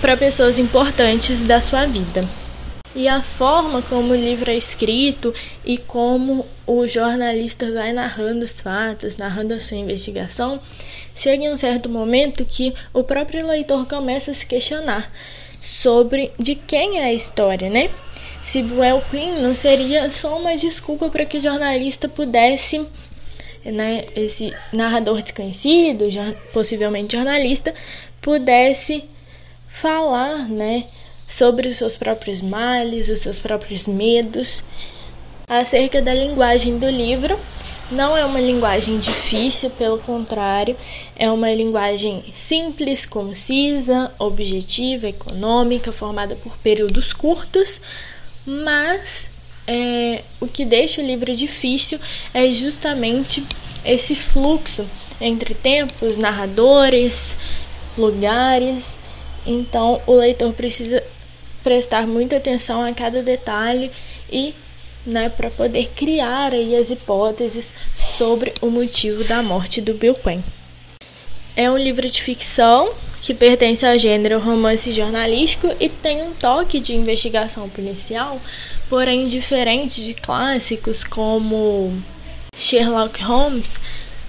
para 0.00 0.16
pessoas 0.16 0.58
importantes 0.58 1.42
da 1.42 1.60
sua 1.60 1.84
vida. 1.84 2.26
E 2.94 3.06
a 3.06 3.22
forma 3.22 3.82
como 3.82 4.12
o 4.12 4.16
livro 4.16 4.50
é 4.50 4.56
escrito 4.56 5.32
e 5.64 5.78
como 5.78 6.44
o 6.66 6.88
jornalista 6.88 7.70
vai 7.72 7.92
narrando 7.92 8.44
os 8.44 8.52
fatos, 8.52 9.16
narrando 9.16 9.54
a 9.54 9.60
sua 9.60 9.76
investigação, 9.76 10.58
chega 11.14 11.44
em 11.44 11.52
um 11.52 11.56
certo 11.56 11.88
momento 11.88 12.44
que 12.44 12.74
o 12.92 13.04
próprio 13.04 13.46
leitor 13.46 13.86
começa 13.86 14.32
a 14.32 14.34
se 14.34 14.44
questionar 14.44 15.12
sobre 15.62 16.32
de 16.36 16.56
quem 16.56 16.98
é 16.98 17.04
a 17.04 17.12
história, 17.12 17.70
né? 17.70 17.90
Se 18.42 18.60
Buell 18.62 19.02
Queen 19.08 19.40
não 19.40 19.54
seria 19.54 20.10
só 20.10 20.38
uma 20.38 20.56
desculpa 20.56 21.08
para 21.10 21.24
que 21.24 21.36
o 21.36 21.40
jornalista 21.40 22.08
pudesse, 22.08 22.84
né, 23.64 24.06
esse 24.16 24.52
narrador 24.72 25.22
desconhecido, 25.22 26.06
possivelmente 26.52 27.14
jornalista, 27.14 27.72
pudesse 28.20 29.04
falar, 29.68 30.48
né, 30.48 30.86
sobre 31.30 31.68
os 31.68 31.76
seus 31.76 31.96
próprios 31.96 32.40
males, 32.40 33.08
os 33.08 33.18
seus 33.18 33.38
próprios 33.38 33.86
medos. 33.86 34.62
Acerca 35.48 36.02
da 36.02 36.14
linguagem 36.14 36.78
do 36.78 36.88
livro, 36.88 37.38
não 37.90 38.16
é 38.16 38.24
uma 38.24 38.40
linguagem 38.40 38.98
difícil, 38.98 39.70
pelo 39.70 39.98
contrário, 39.98 40.76
é 41.16 41.30
uma 41.30 41.52
linguagem 41.52 42.24
simples, 42.34 43.04
concisa, 43.04 44.12
objetiva, 44.18 45.08
econômica, 45.08 45.90
formada 45.90 46.36
por 46.36 46.56
períodos 46.58 47.12
curtos, 47.12 47.80
mas 48.46 49.28
é, 49.66 50.22
o 50.40 50.46
que 50.46 50.64
deixa 50.64 51.00
o 51.00 51.04
livro 51.04 51.34
difícil 51.34 51.98
é 52.32 52.50
justamente 52.50 53.44
esse 53.84 54.14
fluxo 54.14 54.88
entre 55.20 55.54
tempos, 55.54 56.16
narradores, 56.16 57.36
lugares. 57.96 58.98
Então, 59.46 60.00
o 60.06 60.12
leitor 60.12 60.52
precisa 60.52 61.02
prestar 61.62 62.06
muita 62.06 62.36
atenção 62.36 62.82
a 62.82 62.92
cada 62.92 63.22
detalhe 63.22 63.90
e 64.30 64.54
né, 65.04 65.28
para 65.28 65.50
poder 65.50 65.90
criar 65.94 66.52
aí 66.52 66.76
as 66.76 66.90
hipóteses 66.90 67.70
sobre 68.16 68.52
o 68.60 68.70
motivo 68.70 69.24
da 69.24 69.42
morte 69.42 69.80
do 69.80 69.94
Bill 69.94 70.14
Quinn. 70.14 70.42
É 71.56 71.70
um 71.70 71.76
livro 71.76 72.08
de 72.08 72.22
ficção 72.22 72.92
que 73.20 73.34
pertence 73.34 73.84
ao 73.84 73.98
gênero 73.98 74.38
romance 74.38 74.92
jornalístico 74.92 75.74
e 75.78 75.88
tem 75.88 76.22
um 76.22 76.32
toque 76.32 76.80
de 76.80 76.94
investigação 76.94 77.68
policial, 77.68 78.40
porém 78.88 79.26
diferente 79.26 80.02
de 80.02 80.14
clássicos 80.14 81.04
como 81.04 81.92
Sherlock 82.56 83.22
Holmes, 83.22 83.80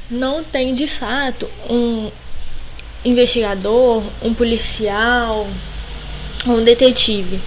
não 0.10 0.44
tem 0.44 0.74
de 0.74 0.88
fato 0.88 1.50
um 1.70 2.12
investigador, 3.04 4.04
um 4.22 4.34
policial, 4.34 5.48
um 6.48 6.64
detetive. 6.64 7.40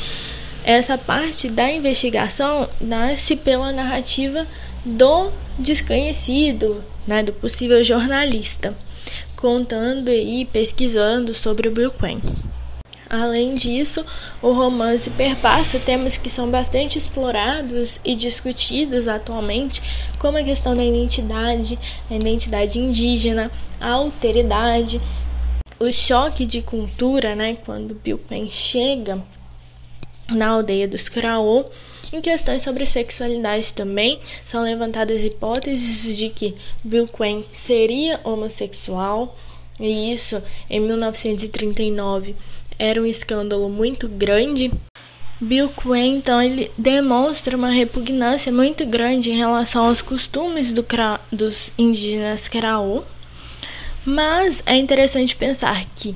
Essa 0.64 0.96
parte 0.96 1.48
da 1.48 1.70
investigação 1.70 2.68
nasce 2.80 3.36
pela 3.36 3.72
narrativa 3.72 4.46
do 4.84 5.30
desconhecido, 5.58 6.82
né, 7.06 7.22
do 7.22 7.32
possível 7.32 7.82
jornalista, 7.84 8.74
contando 9.36 10.10
e 10.10 10.44
pesquisando 10.46 11.34
sobre 11.34 11.68
o 11.68 11.72
Bill 11.72 11.90
Quinn. 11.90 12.20
Além 13.08 13.54
disso, 13.54 14.04
o 14.40 14.52
romance 14.52 15.10
perpassa 15.10 15.78
temas 15.78 16.16
que 16.16 16.30
são 16.30 16.50
bastante 16.50 16.98
explorados 16.98 18.00
e 18.04 18.14
discutidos 18.14 19.06
atualmente, 19.06 19.82
como 20.18 20.38
a 20.38 20.42
questão 20.42 20.74
da 20.74 20.84
identidade, 20.84 21.78
a 22.10 22.14
identidade 22.14 22.78
indígena, 22.78 23.52
a 23.78 23.90
alteridade, 23.90 25.00
o 25.78 25.92
choque 25.92 26.46
de 26.46 26.62
cultura, 26.62 27.34
né, 27.34 27.56
quando 27.64 27.94
Bill 27.94 28.18
Pen 28.18 28.48
chega 28.50 29.22
na 30.28 30.48
aldeia 30.48 30.88
dos 30.88 31.08
Craô. 31.08 31.66
Em 32.12 32.20
questões 32.20 32.62
sobre 32.62 32.86
sexualidade 32.86 33.74
também, 33.74 34.20
são 34.44 34.62
levantadas 34.62 35.24
hipóteses 35.24 36.16
de 36.16 36.28
que 36.28 36.54
Bill 36.84 37.08
Quen 37.08 37.44
seria 37.52 38.20
homossexual, 38.22 39.36
e 39.80 40.12
isso 40.12 40.40
em 40.70 40.80
1939 40.80 42.36
era 42.78 43.00
um 43.00 43.06
escândalo 43.06 43.68
muito 43.68 44.08
grande. 44.08 44.70
Bill 45.40 45.68
Quen, 45.70 46.16
então, 46.16 46.40
ele 46.40 46.70
demonstra 46.78 47.56
uma 47.56 47.70
repugnância 47.70 48.52
muito 48.52 48.86
grande 48.86 49.30
em 49.30 49.36
relação 49.36 49.86
aos 49.86 50.00
costumes 50.00 50.72
do, 50.72 50.86
dos 51.32 51.72
indígenas 51.76 52.46
Karaô, 52.46 53.02
mas 54.04 54.62
é 54.66 54.76
interessante 54.76 55.34
pensar 55.34 55.84
que 55.96 56.14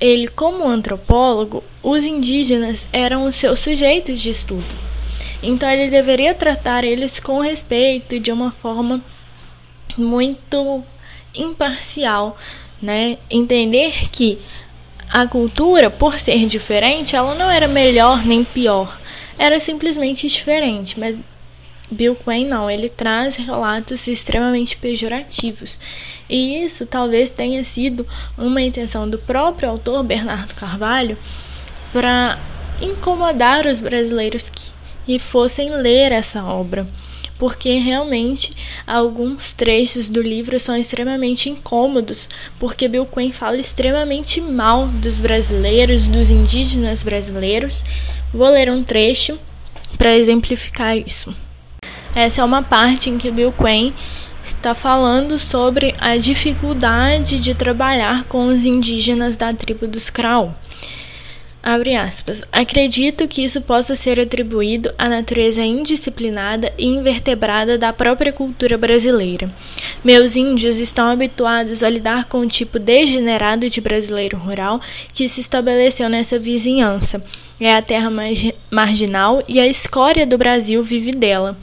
ele, 0.00 0.28
como 0.28 0.68
antropólogo, 0.68 1.64
os 1.82 2.04
indígenas 2.04 2.86
eram 2.92 3.26
os 3.26 3.36
seus 3.36 3.58
sujeitos 3.58 4.20
de 4.20 4.30
estudo. 4.30 4.88
Então 5.42 5.68
ele 5.70 5.90
deveria 5.90 6.34
tratar 6.34 6.84
eles 6.84 7.18
com 7.18 7.40
respeito, 7.40 8.18
de 8.18 8.30
uma 8.30 8.52
forma 8.52 9.02
muito 9.96 10.84
imparcial, 11.34 12.36
né? 12.80 13.18
Entender 13.30 14.08
que 14.10 14.38
a 15.08 15.26
cultura, 15.26 15.90
por 15.90 16.18
ser 16.18 16.46
diferente, 16.46 17.16
ela 17.16 17.34
não 17.34 17.50
era 17.50 17.66
melhor 17.66 18.24
nem 18.24 18.44
pior, 18.44 18.98
era 19.38 19.58
simplesmente 19.58 20.26
diferente, 20.26 20.98
mas 20.98 21.18
Bill 21.90 22.14
Quinn 22.16 22.46
não, 22.46 22.70
ele 22.70 22.88
traz 22.88 23.36
relatos 23.36 24.06
extremamente 24.06 24.76
pejorativos. 24.76 25.78
E 26.28 26.62
isso 26.62 26.84
talvez 26.84 27.30
tenha 27.30 27.64
sido 27.64 28.06
uma 28.36 28.60
intenção 28.60 29.08
do 29.08 29.18
próprio 29.18 29.70
autor 29.70 30.02
Bernardo 30.04 30.54
Carvalho 30.54 31.16
para 31.92 32.38
incomodar 32.80 33.66
os 33.66 33.80
brasileiros 33.80 34.50
que 35.06 35.18
fossem 35.18 35.70
ler 35.70 36.12
essa 36.12 36.44
obra, 36.44 36.86
porque 37.38 37.78
realmente 37.78 38.52
alguns 38.86 39.54
trechos 39.54 40.10
do 40.10 40.20
livro 40.20 40.60
são 40.60 40.76
extremamente 40.76 41.48
incômodos, 41.48 42.28
porque 42.58 42.86
Bill 42.86 43.06
Quinn 43.06 43.32
fala 43.32 43.56
extremamente 43.56 44.42
mal 44.42 44.86
dos 44.88 45.18
brasileiros, 45.18 46.06
dos 46.06 46.30
indígenas 46.30 47.02
brasileiros. 47.02 47.82
Vou 48.34 48.50
ler 48.50 48.70
um 48.70 48.84
trecho 48.84 49.38
para 49.96 50.14
exemplificar 50.14 50.94
isso. 50.98 51.34
Essa 52.14 52.40
é 52.40 52.44
uma 52.44 52.62
parte 52.62 53.10
em 53.10 53.18
que 53.18 53.30
Bill 53.30 53.52
Quinn 53.52 53.92
está 54.42 54.74
falando 54.74 55.38
sobre 55.38 55.94
a 56.00 56.16
dificuldade 56.16 57.38
de 57.38 57.54
trabalhar 57.54 58.24
com 58.24 58.46
os 58.46 58.64
indígenas 58.64 59.36
da 59.36 59.52
tribo 59.52 59.86
dos 59.86 60.10
Krau. 60.10 60.54
Aspas. 61.62 62.44
Acredito 62.52 63.26
que 63.26 63.42
isso 63.42 63.60
possa 63.60 63.96
ser 63.96 64.20
atribuído 64.20 64.92
à 64.96 65.08
natureza 65.08 65.62
indisciplinada 65.62 66.72
e 66.78 66.86
invertebrada 66.86 67.76
da 67.76 67.92
própria 67.92 68.32
cultura 68.32 68.78
brasileira. 68.78 69.52
Meus 70.04 70.36
índios 70.36 70.78
estão 70.78 71.10
habituados 71.10 71.82
a 71.82 71.90
lidar 71.90 72.26
com 72.26 72.40
o 72.40 72.48
tipo 72.48 72.78
degenerado 72.78 73.68
de 73.68 73.80
brasileiro 73.80 74.38
rural 74.38 74.80
que 75.12 75.28
se 75.28 75.40
estabeleceu 75.40 76.08
nessa 76.08 76.38
vizinhança 76.38 77.20
é 77.60 77.74
a 77.74 77.82
terra 77.82 78.08
marginal 78.70 79.42
e 79.48 79.60
a 79.60 79.66
escória 79.66 80.24
do 80.24 80.38
Brasil 80.38 80.82
vive 80.82 81.10
dela. 81.10 81.56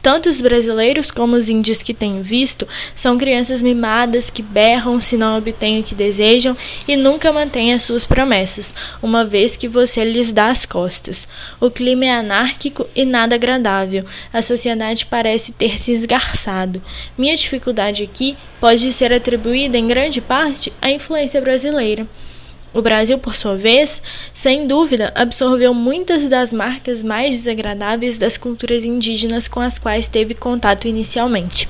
Tanto 0.00 0.28
os 0.28 0.40
brasileiros 0.40 1.10
como 1.10 1.34
os 1.34 1.48
índios 1.48 1.78
que 1.78 1.92
tenho 1.92 2.22
visto 2.22 2.68
são 2.94 3.18
crianças 3.18 3.62
mimadas 3.62 4.30
que 4.30 4.42
berram 4.42 5.00
se 5.00 5.16
não 5.16 5.38
obtêm 5.38 5.80
o 5.80 5.82
que 5.82 5.94
desejam 5.94 6.56
e 6.86 6.96
nunca 6.96 7.32
mantêm 7.32 7.72
as 7.72 7.82
suas 7.82 8.06
promessas, 8.06 8.72
uma 9.02 9.24
vez 9.24 9.39
que 9.56 9.66
você 9.66 10.04
lhes 10.04 10.32
dá 10.32 10.50
as 10.50 10.66
costas. 10.66 11.26
O 11.60 11.70
clima 11.70 12.04
é 12.04 12.10
anárquico 12.10 12.86
e 12.94 13.04
nada 13.04 13.34
agradável. 13.34 14.04
A 14.32 14.42
sociedade 14.42 15.06
parece 15.06 15.52
ter 15.52 15.78
se 15.78 15.92
esgarçado. 15.92 16.82
Minha 17.16 17.34
dificuldade 17.34 18.04
aqui 18.04 18.36
pode 18.60 18.92
ser 18.92 19.12
atribuída 19.12 19.78
em 19.78 19.86
grande 19.86 20.20
parte 20.20 20.72
à 20.80 20.90
influência 20.90 21.40
brasileira. 21.40 22.06
O 22.72 22.80
Brasil, 22.80 23.18
por 23.18 23.34
sua 23.34 23.56
vez, 23.56 24.00
sem 24.32 24.64
dúvida, 24.64 25.12
absorveu 25.16 25.74
muitas 25.74 26.28
das 26.28 26.52
marcas 26.52 27.02
mais 27.02 27.38
desagradáveis 27.38 28.16
das 28.16 28.38
culturas 28.38 28.84
indígenas 28.84 29.48
com 29.48 29.58
as 29.58 29.76
quais 29.76 30.08
teve 30.08 30.34
contato 30.34 30.86
inicialmente. 30.86 31.68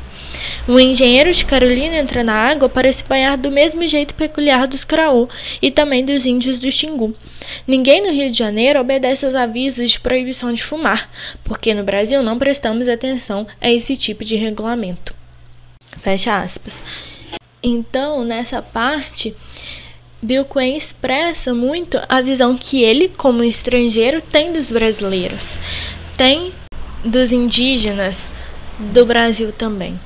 Um 0.68 0.78
engenheiro 0.78 1.32
de 1.32 1.46
Carolina 1.46 1.96
entra 1.96 2.22
na 2.22 2.34
água 2.34 2.68
para 2.68 2.92
se 2.92 3.02
banhar 3.02 3.38
do 3.38 3.50
mesmo 3.50 3.86
jeito 3.86 4.12
peculiar 4.14 4.66
dos 4.66 4.84
Craú 4.84 5.26
e 5.62 5.70
também 5.70 6.04
dos 6.04 6.26
índios 6.26 6.58
do 6.58 6.70
Xingu. 6.70 7.14
Ninguém 7.66 8.02
no 8.02 8.12
Rio 8.12 8.30
de 8.30 8.38
Janeiro 8.38 8.80
obedece 8.80 9.24
aos 9.24 9.34
avisos 9.34 9.90
de 9.90 10.00
proibição 10.00 10.52
de 10.52 10.62
fumar, 10.62 11.10
porque 11.44 11.74
no 11.74 11.84
Brasil 11.84 12.22
não 12.22 12.38
prestamos 12.38 12.88
atenção 12.88 13.46
a 13.60 13.70
esse 13.70 13.96
tipo 13.96 14.24
de 14.24 14.36
regulamento. 14.36 15.14
Fecha 16.00 16.42
aspas. 16.42 16.82
Então, 17.62 18.24
nessa 18.24 18.62
parte, 18.62 19.36
Bill 20.22 20.44
Quinn 20.44 20.76
expressa 20.76 21.54
muito 21.54 21.98
a 22.08 22.20
visão 22.20 22.56
que 22.56 22.82
ele, 22.82 23.08
como 23.08 23.44
estrangeiro, 23.44 24.20
tem 24.20 24.52
dos 24.52 24.70
brasileiros, 24.70 25.58
tem 26.16 26.52
dos 27.04 27.32
indígenas 27.32 28.18
do 28.78 29.04
Brasil 29.04 29.52
também. 29.52 29.98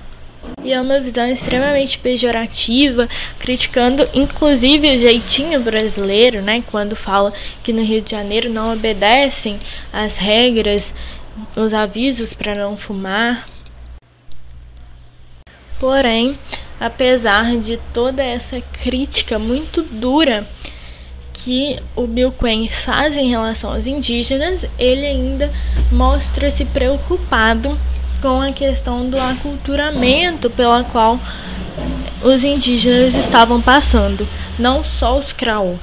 E 0.62 0.72
é 0.72 0.80
uma 0.80 0.98
visão 1.00 1.28
extremamente 1.28 1.98
pejorativa, 1.98 3.08
criticando 3.38 4.08
inclusive 4.14 4.94
o 4.94 4.98
jeitinho 4.98 5.60
brasileiro, 5.60 6.40
né? 6.40 6.62
Quando 6.70 6.96
fala 6.96 7.32
que 7.62 7.72
no 7.72 7.84
Rio 7.84 8.00
de 8.00 8.12
Janeiro 8.12 8.48
não 8.48 8.72
obedecem 8.72 9.58
às 9.92 10.16
regras, 10.16 10.94
os 11.56 11.74
avisos 11.74 12.32
para 12.32 12.54
não 12.54 12.76
fumar. 12.76 13.46
Porém, 15.78 16.38
apesar 16.80 17.56
de 17.58 17.78
toda 17.92 18.22
essa 18.22 18.60
crítica 18.82 19.38
muito 19.38 19.82
dura 19.82 20.46
que 21.32 21.78
o 21.94 22.06
Bill 22.06 22.32
Quinn 22.32 22.68
faz 22.68 23.16
em 23.16 23.28
relação 23.28 23.72
aos 23.72 23.86
indígenas, 23.86 24.64
ele 24.78 25.06
ainda 25.06 25.52
mostra-se 25.92 26.64
preocupado 26.64 27.78
com 28.24 28.40
a 28.40 28.52
questão 28.52 29.10
do 29.10 29.20
aculturamento 29.20 30.48
pela 30.48 30.82
qual 30.82 31.20
os 32.22 32.42
indígenas 32.42 33.14
estavam 33.14 33.60
passando, 33.60 34.26
não 34.58 34.82
só 34.82 35.18
os 35.18 35.30
Krau. 35.30 35.78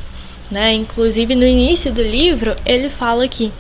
Né? 0.50 0.74
Inclusive, 0.74 1.36
no 1.36 1.46
início 1.46 1.94
do 1.94 2.02
livro, 2.02 2.56
ele 2.66 2.90
fala 2.90 3.28
que 3.28 3.54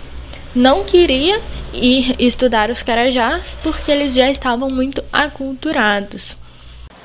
não 0.55 0.83
queria 0.83 1.39
ir 1.71 2.15
estudar 2.17 2.71
os 2.71 2.81
Carajás 2.81 3.55
porque 3.61 3.91
eles 3.91 4.15
já 4.15 4.31
estavam 4.31 4.67
muito 4.67 5.03
aculturados. 5.13 6.35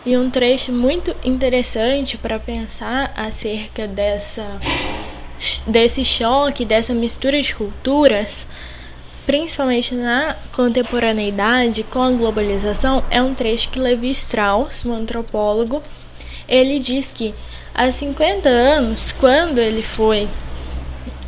E 0.06 0.16
um 0.16 0.30
trecho 0.30 0.72
muito 0.72 1.14
interessante 1.22 2.16
para 2.16 2.38
pensar 2.38 3.12
acerca 3.14 3.86
dessa, 3.86 4.58
desse 5.66 6.06
choque, 6.06 6.64
dessa 6.64 6.94
mistura 6.94 7.38
de 7.38 7.54
culturas, 7.54 8.46
principalmente 9.26 9.94
na 9.94 10.36
contemporaneidade 10.52 11.82
com 11.82 12.00
a 12.00 12.12
globalização, 12.12 13.02
é 13.10 13.20
um 13.20 13.34
trecho 13.34 13.68
que 13.68 13.80
Levi 13.80 14.10
Strauss, 14.10 14.86
um 14.86 14.92
antropólogo, 14.92 15.82
ele 16.48 16.78
diz 16.78 17.10
que 17.10 17.34
há 17.74 17.90
50 17.90 18.48
anos, 18.48 19.10
quando 19.12 19.58
ele 19.58 19.82
foi 19.82 20.28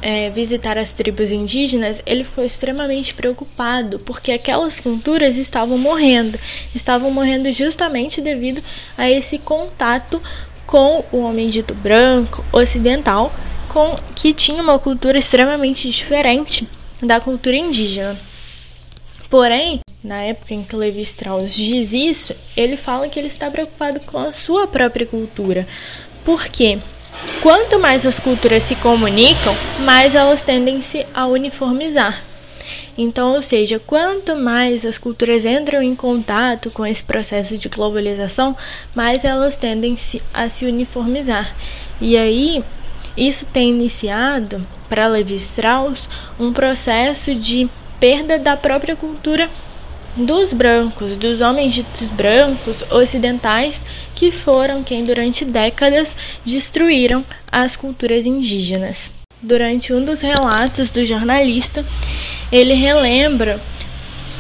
é, 0.01 0.31
visitar 0.31 0.79
as 0.79 0.93
tribos 0.93 1.33
indígenas, 1.33 2.01
ele 2.07 2.23
ficou 2.23 2.45
extremamente 2.45 3.13
preocupado, 3.13 3.99
porque 3.99 4.31
aquelas 4.31 4.79
culturas 4.79 5.37
estavam 5.37 5.77
morrendo. 5.77 6.39
Estavam 6.73 7.11
morrendo 7.11 7.51
justamente 7.53 8.21
devido 8.21 8.63
a 8.97 9.11
esse 9.11 9.39
contato 9.39 10.23
com 10.67 11.05
o 11.11 11.19
homem 11.19 11.49
dito 11.49 11.75
branco, 11.75 12.45
ocidental, 12.53 13.33
com 13.69 13.97
que 14.15 14.33
tinha 14.33 14.63
uma 14.63 14.79
cultura 14.79 15.19
extremamente 15.19 15.89
diferente 15.91 16.69
da 17.03 17.21
cultura 17.21 17.57
indígena. 17.57 18.19
Porém, 19.31 19.81
na 20.03 20.23
época 20.23 20.55
em 20.55 20.63
que 20.63 20.75
Levi 20.75 21.03
Strauss 21.03 21.55
diz 21.55 21.93
isso, 21.93 22.35
ele 22.57 22.77
fala 22.77 23.09
que 23.09 23.19
ele 23.19 23.29
está 23.29 23.51
preocupado 23.51 24.01
com 24.01 24.19
a 24.19 24.33
sua 24.33 24.67
própria 24.67 25.07
cultura. 25.07 25.67
Por 26.25 26.47
quê? 26.49 26.79
Quanto 27.43 27.79
mais 27.79 28.07
as 28.07 28.19
culturas 28.19 28.63
se 28.63 28.77
comunicam, 28.77 29.55
mais 29.81 30.15
elas 30.15 30.41
tendem-se 30.41 31.05
a 31.13 31.27
uniformizar. 31.27 32.23
Então, 32.97 33.35
ou 33.35 33.43
seja, 33.43 33.79
quanto 33.79 34.35
mais 34.37 34.85
as 34.85 34.99
culturas 34.99 35.45
entram 35.45 35.83
em 35.83 35.95
contato 35.95 36.71
com 36.71 36.85
esse 36.85 37.03
processo 37.03 37.57
de 37.57 37.69
globalização, 37.69 38.57
mais 38.95 39.25
elas 39.25 39.57
tendem 39.57 39.97
a 40.35 40.49
se 40.49 40.65
uniformizar. 40.65 41.57
E 42.01 42.17
aí, 42.17 42.63
Isso 43.19 43.45
tem 43.47 43.71
iniciado, 43.71 44.65
para 44.89 45.09
Levi 45.09 45.35
Strauss, 45.35 46.09
um 46.39 46.53
processo 46.53 47.35
de 47.35 47.69
perda 47.99 48.39
da 48.39 48.57
própria 48.57 48.95
cultura 48.95 49.51
dos 50.17 50.53
brancos, 50.53 51.17
dos 51.17 51.41
homens 51.41 51.75
ditos 51.75 52.09
brancos 52.11 52.85
ocidentais, 52.93 53.85
que 54.15 54.31
foram 54.31 54.85
quem 54.85 55.05
durante 55.05 55.45
décadas 55.45 56.17
destruíram 56.45 57.25
as 57.51 57.75
culturas 57.75 58.25
indígenas. 58.25 59.11
Durante 59.43 59.93
um 59.93 60.05
dos 60.05 60.21
relatos 60.21 60.93
do 60.93 61.05
jornalista, 61.05 61.85
ele 62.53 62.75
relembra 62.75 63.61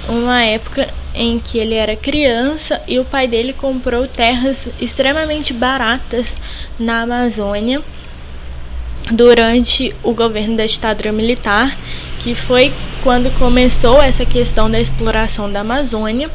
uma 0.08 0.44
época 0.44 0.88
em 1.12 1.40
que 1.40 1.58
ele 1.58 1.74
era 1.74 1.96
criança 1.96 2.80
e 2.86 2.96
o 3.00 3.04
pai 3.04 3.26
dele 3.26 3.52
comprou 3.52 4.06
terras 4.06 4.68
extremamente 4.80 5.52
baratas 5.52 6.36
na 6.78 7.02
Amazônia 7.02 7.82
durante 9.12 9.94
o 10.02 10.12
governo 10.12 10.56
da 10.56 10.66
ditadura 10.66 11.12
militar, 11.12 11.78
que 12.20 12.34
foi 12.34 12.72
quando 13.02 13.30
começou 13.38 14.02
essa 14.02 14.24
questão 14.24 14.70
da 14.70 14.80
exploração 14.80 15.50
da 15.50 15.60
Amazônia. 15.60 16.30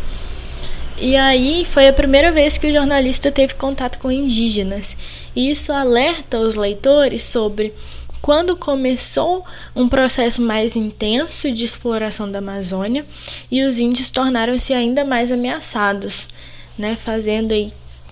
E 0.97 1.15
aí 1.15 1.65
foi 1.65 1.87
a 1.87 1.93
primeira 1.93 2.31
vez 2.31 2.57
que 2.57 2.67
o 2.67 2.71
jornalista 2.71 3.31
teve 3.31 3.55
contato 3.55 3.99
com 3.99 4.11
indígenas. 4.11 4.95
E 5.35 5.49
isso 5.49 5.71
alerta 5.73 6.39
os 6.39 6.55
leitores 6.55 7.23
sobre 7.23 7.73
quando 8.21 8.55
começou 8.55 9.43
um 9.75 9.89
processo 9.89 10.41
mais 10.41 10.77
intenso 10.77 11.51
de 11.51 11.65
exploração 11.65 12.31
da 12.31 12.39
Amazônia 12.39 13.05
e 13.51 13.63
os 13.63 13.77
índios 13.79 14.09
tornaram-se 14.09 14.73
ainda 14.73 15.03
mais 15.03 15.29
ameaçados, 15.29 16.29
né, 16.77 16.95
fazendo 16.95 17.53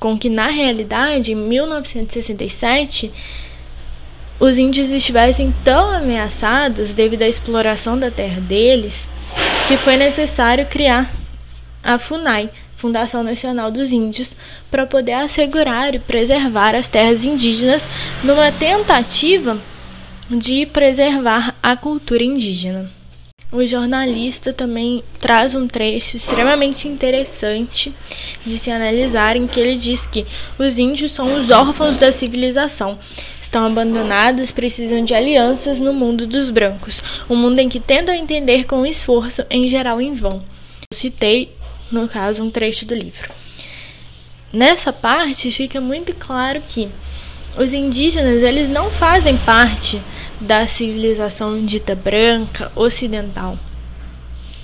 com 0.01 0.17
que 0.17 0.29
na 0.29 0.47
realidade, 0.47 1.31
em 1.31 1.35
1967, 1.35 3.09
os 4.41 4.57
índios 4.57 4.89
estivessem 4.89 5.53
tão 5.63 5.91
ameaçados 5.91 6.93
devido 6.93 7.21
à 7.21 7.27
exploração 7.27 7.97
da 7.97 8.09
terra 8.09 8.41
deles 8.41 9.07
que 9.67 9.77
foi 9.77 9.95
necessário 9.95 10.65
criar 10.65 11.13
a 11.83 11.99
FUNAI, 11.99 12.49
Fundação 12.75 13.21
Nacional 13.21 13.69
dos 13.69 13.91
Índios, 13.91 14.35
para 14.71 14.87
poder 14.87 15.13
assegurar 15.13 15.93
e 15.93 15.99
preservar 15.99 16.73
as 16.73 16.89
terras 16.89 17.23
indígenas 17.23 17.85
numa 18.23 18.51
tentativa 18.51 19.61
de 20.27 20.65
preservar 20.65 21.55
a 21.61 21.75
cultura 21.77 22.23
indígena. 22.23 22.89
O 23.51 23.63
jornalista 23.65 24.51
também 24.51 25.03
traz 25.19 25.53
um 25.53 25.67
trecho 25.67 26.17
extremamente 26.17 26.87
interessante 26.87 27.93
de 28.45 28.57
se 28.57 28.71
analisar, 28.71 29.35
em 29.35 29.45
que 29.45 29.59
ele 29.59 29.75
diz 29.75 30.07
que 30.07 30.25
os 30.57 30.79
índios 30.79 31.11
são 31.11 31.37
os 31.37 31.49
órfãos 31.51 31.97
da 31.97 32.11
civilização, 32.11 32.97
estão 33.51 33.65
abandonados, 33.65 34.49
precisam 34.49 35.03
de 35.03 35.13
alianças 35.13 35.77
no 35.77 35.91
mundo 35.91 36.25
dos 36.25 36.49
brancos, 36.49 37.03
um 37.29 37.35
mundo 37.35 37.59
em 37.59 37.67
que 37.67 37.81
tentam 37.81 38.15
entender 38.15 38.63
com 38.63 38.85
esforço, 38.85 39.43
em 39.49 39.67
geral 39.67 39.99
em 39.99 40.13
vão. 40.13 40.41
Eu 40.89 40.97
citei, 40.97 41.53
no 41.91 42.07
caso, 42.07 42.41
um 42.41 42.49
trecho 42.49 42.85
do 42.85 42.95
livro. 42.95 43.29
Nessa 44.53 44.93
parte 44.93 45.51
fica 45.51 45.81
muito 45.81 46.15
claro 46.15 46.61
que 46.65 46.87
os 47.57 47.73
indígenas 47.73 48.41
eles 48.41 48.69
não 48.69 48.89
fazem 48.89 49.35
parte 49.39 50.01
da 50.39 50.65
civilização 50.65 51.65
dita 51.65 51.93
branca 51.93 52.71
ocidental. 52.73 53.59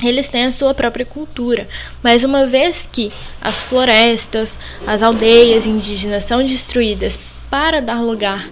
Eles 0.01 0.29
têm 0.29 0.45
a 0.45 0.51
sua 0.53 0.73
própria 0.73 1.05
cultura, 1.05 1.67
mas 2.01 2.23
uma 2.23 2.45
vez 2.45 2.87
que 2.89 3.11
as 3.41 3.61
florestas, 3.63 4.57
as 4.85 5.03
aldeias 5.03 5.65
indígenas 5.65 6.23
são 6.23 6.45
destruídas 6.45 7.19
para 7.49 7.81
dar 7.81 8.01
lugar 8.01 8.49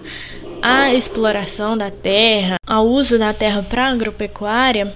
à 0.62 0.92
exploração 0.92 1.76
da 1.76 1.90
terra, 1.90 2.56
ao 2.66 2.86
uso 2.86 3.18
da 3.18 3.32
terra 3.32 3.62
para 3.62 3.88
agropecuária, 3.88 4.92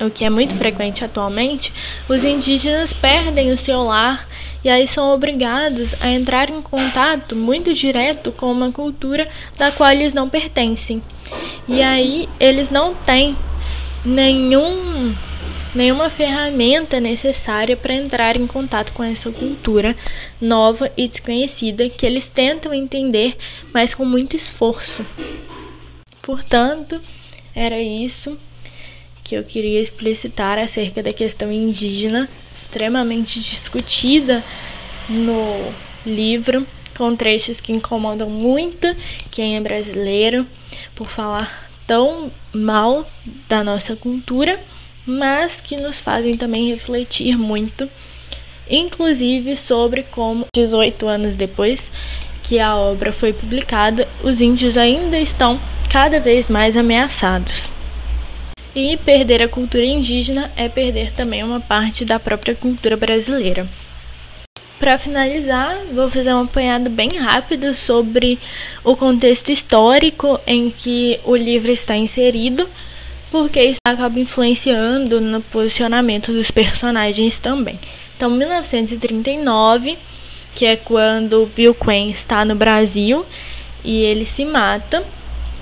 o 0.00 0.10
que 0.10 0.24
é 0.24 0.30
muito 0.30 0.54
frequente 0.54 1.04
atualmente, 1.04 1.72
os 2.08 2.24
indígenas 2.24 2.92
perdem 2.92 3.52
o 3.52 3.56
seu 3.56 3.84
lar 3.84 4.26
e 4.64 4.68
aí 4.68 4.86
são 4.86 5.12
obrigados 5.12 5.94
a 6.00 6.08
entrar 6.08 6.50
em 6.50 6.60
contato 6.60 7.36
muito 7.36 7.72
direto 7.72 8.32
com 8.32 8.50
uma 8.50 8.72
cultura 8.72 9.28
da 9.56 9.70
qual 9.70 9.90
eles 9.90 10.12
não 10.12 10.28
pertencem. 10.28 11.00
E 11.68 11.80
aí 11.80 12.28
eles 12.40 12.70
não 12.70 12.94
têm 12.94 13.36
nenhum 14.04 15.14
nenhuma 15.74 16.08
ferramenta 16.08 17.00
necessária 17.00 17.76
para 17.76 17.94
entrar 17.94 18.36
em 18.36 18.46
contato 18.46 18.92
com 18.92 19.02
essa 19.02 19.30
cultura 19.30 19.96
nova 20.40 20.90
e 20.96 21.08
desconhecida 21.08 21.88
que 21.88 22.06
eles 22.06 22.28
tentam 22.28 22.72
entender, 22.72 23.36
mas 23.72 23.94
com 23.94 24.04
muito 24.04 24.36
esforço. 24.36 25.04
Portanto, 26.22 27.00
era 27.54 27.80
isso 27.80 28.38
que 29.22 29.34
eu 29.34 29.42
queria 29.42 29.80
explicitar 29.80 30.58
acerca 30.58 31.02
da 31.02 31.12
questão 31.12 31.50
indígena, 31.50 32.28
extremamente 32.62 33.40
discutida 33.40 34.44
no 35.08 35.72
livro, 36.06 36.66
com 36.96 37.16
trechos 37.16 37.60
que 37.60 37.72
incomodam 37.72 38.30
muito 38.30 38.86
quem 39.30 39.56
é 39.56 39.60
brasileiro 39.60 40.46
por 40.94 41.08
falar 41.08 41.70
tão 41.86 42.30
mal 42.52 43.06
da 43.48 43.64
nossa 43.64 43.96
cultura, 43.96 44.60
mas 45.06 45.60
que 45.60 45.76
nos 45.76 46.00
fazem 46.00 46.36
também 46.36 46.70
refletir 46.70 47.36
muito, 47.36 47.88
inclusive 48.68 49.56
sobre 49.56 50.02
como 50.04 50.46
18 50.54 51.06
anos 51.06 51.34
depois 51.34 51.90
que 52.42 52.58
a 52.58 52.76
obra 52.76 53.12
foi 53.12 53.32
publicada, 53.32 54.06
os 54.22 54.40
índios 54.40 54.76
ainda 54.76 55.18
estão 55.18 55.58
cada 55.90 56.20
vez 56.20 56.46
mais 56.46 56.76
ameaçados. 56.76 57.68
E 58.74 58.96
perder 58.98 59.42
a 59.42 59.48
cultura 59.48 59.84
indígena 59.84 60.50
é 60.56 60.68
perder 60.68 61.12
também 61.12 61.42
uma 61.42 61.60
parte 61.60 62.04
da 62.04 62.18
própria 62.20 62.54
cultura 62.54 62.96
brasileira. 62.96 63.66
Para 64.78 64.98
finalizar, 64.98 65.78
vou 65.94 66.10
fazer 66.10 66.34
um 66.34 66.42
apanhado 66.42 66.90
bem 66.90 67.08
rápido 67.16 67.72
sobre 67.72 68.38
o 68.82 68.94
contexto 68.96 69.50
histórico 69.50 70.38
em 70.46 70.70
que 70.70 71.18
o 71.24 71.34
livro 71.34 71.70
está 71.70 71.96
inserido, 71.96 72.68
porque 73.34 73.60
isso 73.60 73.80
acaba 73.84 74.20
influenciando 74.20 75.20
no 75.20 75.40
posicionamento 75.40 76.32
dos 76.32 76.52
personagens 76.52 77.40
também. 77.40 77.80
Então, 78.16 78.30
1939, 78.30 79.98
que 80.54 80.64
é 80.64 80.76
quando 80.76 81.50
Bill 81.52 81.74
Quinn 81.74 82.10
está 82.10 82.44
no 82.44 82.54
Brasil 82.54 83.26
e 83.82 84.04
ele 84.04 84.24
se 84.24 84.44
mata, 84.44 85.02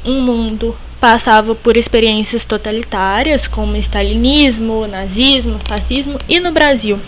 um 0.05 0.21
mundo 0.21 0.77
passava 1.01 1.55
por 1.55 1.79
experiências 1.79 2.45
totalitárias 2.45 3.47
como 3.47 3.75
stalinismo, 3.79 4.87
nazismo, 4.87 5.59
fascismo 5.67 6.19
e 6.29 6.39
no 6.39 6.53
Brasil 6.53 7.01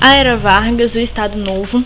a 0.00 0.14
Era 0.18 0.34
Vargas, 0.34 0.94
o 0.94 0.98
Estado 0.98 1.36
Novo. 1.36 1.84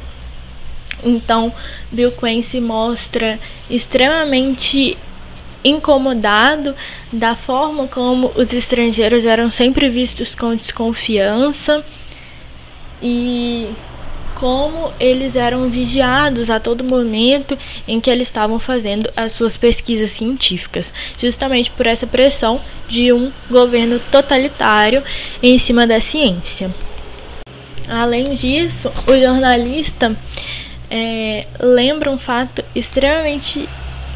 Então, 1.03 1.53
Bill 1.91 2.13
Quinn 2.13 2.45
se 2.45 2.61
mostra 2.61 3.41
extremamente 3.69 4.97
incomodado 5.65 6.75
da 7.13 7.35
forma 7.35 7.87
como 7.87 8.33
os 8.35 8.53
estrangeiros 8.53 9.27
eram 9.27 9.51
sempre 9.51 9.89
vistos 9.89 10.35
com 10.35 10.55
desconfiança 10.55 11.85
e 13.03 13.69
como 14.35 14.91
eles 14.99 15.37
eram 15.37 15.69
vigiados 15.69 16.49
a 16.49 16.59
todo 16.59 16.83
momento 16.83 17.59
em 17.87 18.01
que 18.01 18.09
eles 18.09 18.29
estavam 18.29 18.59
fazendo 18.59 19.11
as 19.15 19.33
suas 19.33 19.59
pesquisas 19.59 20.11
científicas, 20.11 20.93
justamente 21.19 21.71
por 21.71 21.87
essa 21.87 22.07
pressão 22.07 22.59
de 22.89 23.13
um 23.13 23.31
governo 23.51 24.01
totalitário 24.11 25.03
em 25.43 25.59
cima 25.59 25.87
da 25.87 26.01
ciência. 26.01 26.75
Além 27.87 28.25
disso, 28.25 28.91
o 29.07 29.13
jornalista 29.19 30.17
é, 30.91 31.47
lembra 31.59 32.11
um 32.11 32.19
fato 32.19 32.65
extremamente 32.75 33.69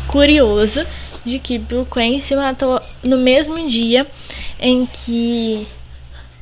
curioso 0.07 0.87
de 1.25 1.39
que 1.39 1.59
Bill 1.59 1.87
se 2.21 2.37
matou 2.37 2.81
no 3.03 3.17
mesmo 3.17 3.67
dia 3.67 4.07
em 4.61 4.87
que 4.87 5.67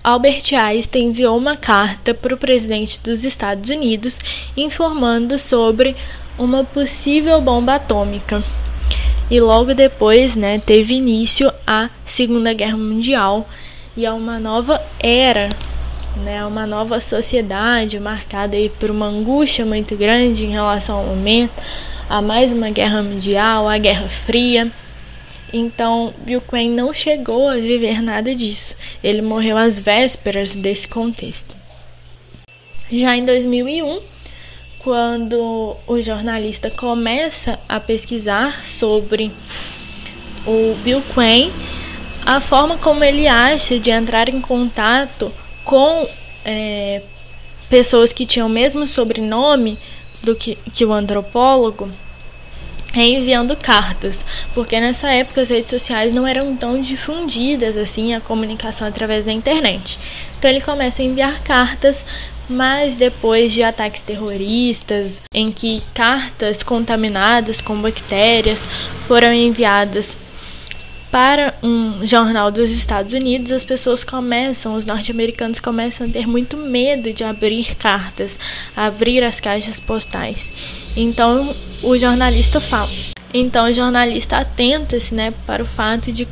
Albert 0.02 0.42
Einstein 0.52 1.06
enviou 1.06 1.36
uma 1.36 1.56
carta 1.56 2.12
para 2.12 2.34
o 2.34 2.38
presidente 2.38 3.00
dos 3.00 3.24
Estados 3.24 3.70
Unidos 3.70 4.18
informando 4.56 5.38
sobre 5.38 5.94
uma 6.36 6.64
possível 6.64 7.40
bomba 7.40 7.76
atômica. 7.76 8.42
E 9.30 9.40
logo 9.40 9.72
depois, 9.74 10.34
né, 10.34 10.58
teve 10.58 10.94
início 10.94 11.52
a 11.66 11.88
Segunda 12.04 12.52
Guerra 12.52 12.76
Mundial 12.76 13.48
e 13.96 14.04
a 14.04 14.12
uma 14.12 14.40
nova 14.40 14.82
era, 14.98 15.48
né, 16.16 16.44
uma 16.44 16.66
nova 16.66 16.98
sociedade 16.98 18.00
marcada 18.00 18.56
aí 18.56 18.68
por 18.68 18.90
uma 18.90 19.06
angústia 19.06 19.64
muito 19.64 19.96
grande 19.96 20.44
em 20.44 20.50
relação 20.50 20.98
ao 20.98 21.06
momento, 21.06 21.62
a 22.08 22.20
mais 22.20 22.52
uma 22.52 22.70
guerra 22.70 23.02
mundial, 23.02 23.68
a 23.68 23.78
Guerra 23.78 24.08
Fria. 24.08 24.70
Então, 25.52 26.14
Bill 26.18 26.40
Quinn 26.40 26.70
não 26.70 26.94
chegou 26.94 27.48
a 27.48 27.56
viver 27.56 28.00
nada 28.02 28.34
disso. 28.34 28.76
Ele 29.02 29.20
morreu 29.20 29.56
às 29.56 29.78
vésperas 29.78 30.54
desse 30.54 30.88
contexto. 30.88 31.54
Já 32.90 33.16
em 33.16 33.24
2001, 33.24 34.00
quando 34.78 35.76
o 35.86 36.00
jornalista 36.00 36.70
começa 36.70 37.58
a 37.68 37.78
pesquisar 37.78 38.64
sobre 38.64 39.30
o 40.46 40.74
Bill 40.82 41.02
Quinn, 41.14 41.50
a 42.24 42.40
forma 42.40 42.78
como 42.78 43.04
ele 43.04 43.26
acha 43.26 43.78
de 43.78 43.90
entrar 43.90 44.28
em 44.28 44.40
contato 44.40 45.32
com 45.64 46.06
é, 46.44 47.02
pessoas 47.68 48.12
que 48.12 48.26
tinham 48.26 48.46
o 48.46 48.50
mesmo 48.50 48.86
sobrenome 48.86 49.78
do 50.22 50.34
que, 50.34 50.56
que 50.72 50.84
o 50.84 50.92
antropólogo 50.92 51.90
é 52.94 53.06
enviando 53.06 53.56
cartas, 53.56 54.18
porque 54.54 54.78
nessa 54.78 55.10
época 55.10 55.40
as 55.40 55.48
redes 55.48 55.70
sociais 55.70 56.14
não 56.14 56.26
eram 56.26 56.54
tão 56.54 56.80
difundidas 56.80 57.76
assim 57.76 58.14
a 58.14 58.20
comunicação 58.20 58.86
através 58.86 59.24
da 59.24 59.32
internet. 59.32 59.98
Então 60.38 60.50
ele 60.50 60.60
começa 60.60 61.00
a 61.00 61.04
enviar 61.04 61.42
cartas, 61.42 62.04
mas 62.48 62.94
depois 62.94 63.52
de 63.52 63.62
ataques 63.62 64.02
terroristas, 64.02 65.22
em 65.32 65.50
que 65.50 65.82
cartas 65.94 66.62
contaminadas 66.62 67.62
com 67.62 67.80
bactérias 67.80 68.60
foram 69.06 69.32
enviadas 69.32 70.18
para 71.12 71.54
um 71.62 72.06
jornal 72.06 72.50
dos 72.50 72.70
Estados 72.70 73.12
Unidos, 73.12 73.52
as 73.52 73.62
pessoas 73.62 74.02
começam, 74.02 74.74
os 74.74 74.86
norte-americanos 74.86 75.60
começam 75.60 76.06
a 76.06 76.10
ter 76.10 76.26
muito 76.26 76.56
medo 76.56 77.12
de 77.12 77.22
abrir 77.22 77.74
cartas, 77.74 78.38
abrir 78.74 79.22
as 79.22 79.38
caixas 79.38 79.78
postais. 79.78 80.50
Então 80.96 81.54
o 81.82 81.98
jornalista 81.98 82.62
fala. 82.62 82.88
Então 83.34 83.66
o 83.66 83.74
jornalista 83.74 84.38
atenta-se, 84.38 85.14
né, 85.14 85.34
para 85.46 85.62
o 85.62 85.66
fato 85.66 86.10
de 86.10 86.26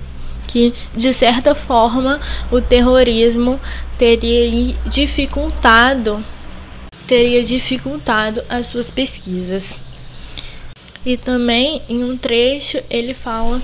que 0.48 0.72
de 0.96 1.12
certa 1.12 1.54
forma 1.54 2.18
o 2.50 2.62
terrorismo 2.62 3.60
teria 3.98 4.74
dificultado 4.86 6.24
teria 7.06 7.42
dificultado 7.42 8.42
as 8.48 8.66
suas 8.66 8.90
pesquisas. 8.90 9.74
E 11.04 11.16
também 11.16 11.82
em 11.88 12.02
um 12.02 12.16
trecho 12.16 12.78
ele 12.88 13.12
fala 13.12 13.60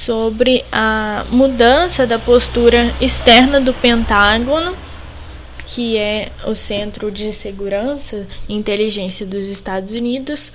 sobre 0.00 0.64
a 0.72 1.24
mudança 1.30 2.06
da 2.06 2.18
postura 2.18 2.94
externa 3.00 3.60
do 3.60 3.72
Pentágono, 3.72 4.76
que 5.66 5.96
é 5.96 6.30
o 6.46 6.54
Centro 6.54 7.10
de 7.10 7.32
Segurança 7.32 8.26
e 8.48 8.54
Inteligência 8.54 9.24
dos 9.24 9.46
Estados 9.46 9.92
Unidos, 9.94 10.52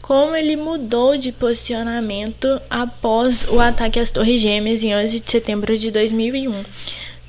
como 0.00 0.34
ele 0.34 0.56
mudou 0.56 1.16
de 1.16 1.32
posicionamento 1.32 2.60
após 2.68 3.46
o 3.48 3.60
ataque 3.60 4.00
às 4.00 4.10
Torres 4.10 4.40
Gêmeas 4.40 4.82
em 4.82 4.94
11 4.94 5.20
de 5.20 5.30
setembro 5.30 5.76
de 5.76 5.90
2001. 5.90 6.64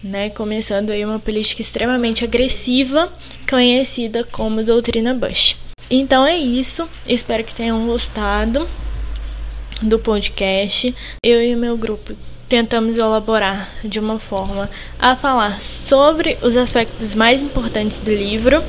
Né, 0.04 0.32
começando 0.32 0.90
aí 0.90 1.06
uma 1.06 1.20
política 1.20 1.62
extremamente 1.62 2.24
agressiva, 2.24 3.14
conhecida 3.48 4.24
como 4.24 4.64
doutrina 4.64 5.14
Bush. 5.14 5.56
Então 5.92 6.26
é 6.26 6.36
isso, 6.36 6.90
espero 7.08 7.44
que 7.44 7.54
tenham 7.54 7.86
gostado 7.86 8.68
do 9.82 9.98
podcast, 9.98 10.94
eu 11.24 11.42
e 11.42 11.56
o 11.56 11.58
meu 11.58 11.76
grupo 11.76 12.14
tentamos 12.48 12.98
elaborar 12.98 13.70
de 13.84 14.00
uma 14.00 14.20
forma 14.20 14.70
a 15.00 15.16
falar 15.16 15.62
sobre 15.62 16.38
os 16.42 16.58
aspectos 16.58 17.16
mais 17.16 17.42
importantes 17.42 17.98
do 18.00 18.12
livro. 18.12 18.62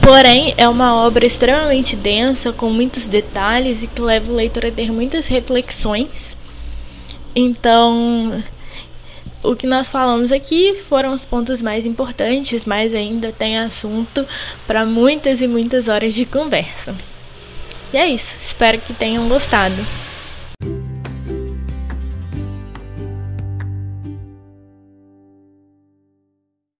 Porém, 0.00 0.54
é 0.56 0.68
uma 0.68 0.94
obra 0.94 1.26
extremamente 1.26 1.96
densa, 1.96 2.52
com 2.52 2.70
muitos 2.70 3.06
detalhes 3.06 3.82
e 3.82 3.86
que 3.86 4.00
leva 4.00 4.30
o 4.30 4.36
leitor 4.36 4.66
a 4.66 4.70
ter 4.70 4.92
muitas 4.92 5.26
reflexões. 5.26 6.36
Então, 7.34 8.42
o 9.42 9.56
que 9.56 9.66
nós 9.66 9.88
falamos 9.88 10.30
aqui 10.30 10.74
foram 10.88 11.14
os 11.14 11.24
pontos 11.24 11.60
mais 11.60 11.84
importantes, 11.84 12.64
mas 12.64 12.94
ainda 12.94 13.32
tem 13.32 13.58
assunto 13.58 14.26
para 14.66 14.86
muitas 14.86 15.40
e 15.42 15.48
muitas 15.48 15.88
horas 15.88 16.14
de 16.14 16.24
conversa. 16.24 16.94
E 17.92 17.96
é 17.96 18.06
isso, 18.06 18.36
espero 18.40 18.78
que 18.78 18.92
tenham 18.92 19.28
gostado. 19.28 19.84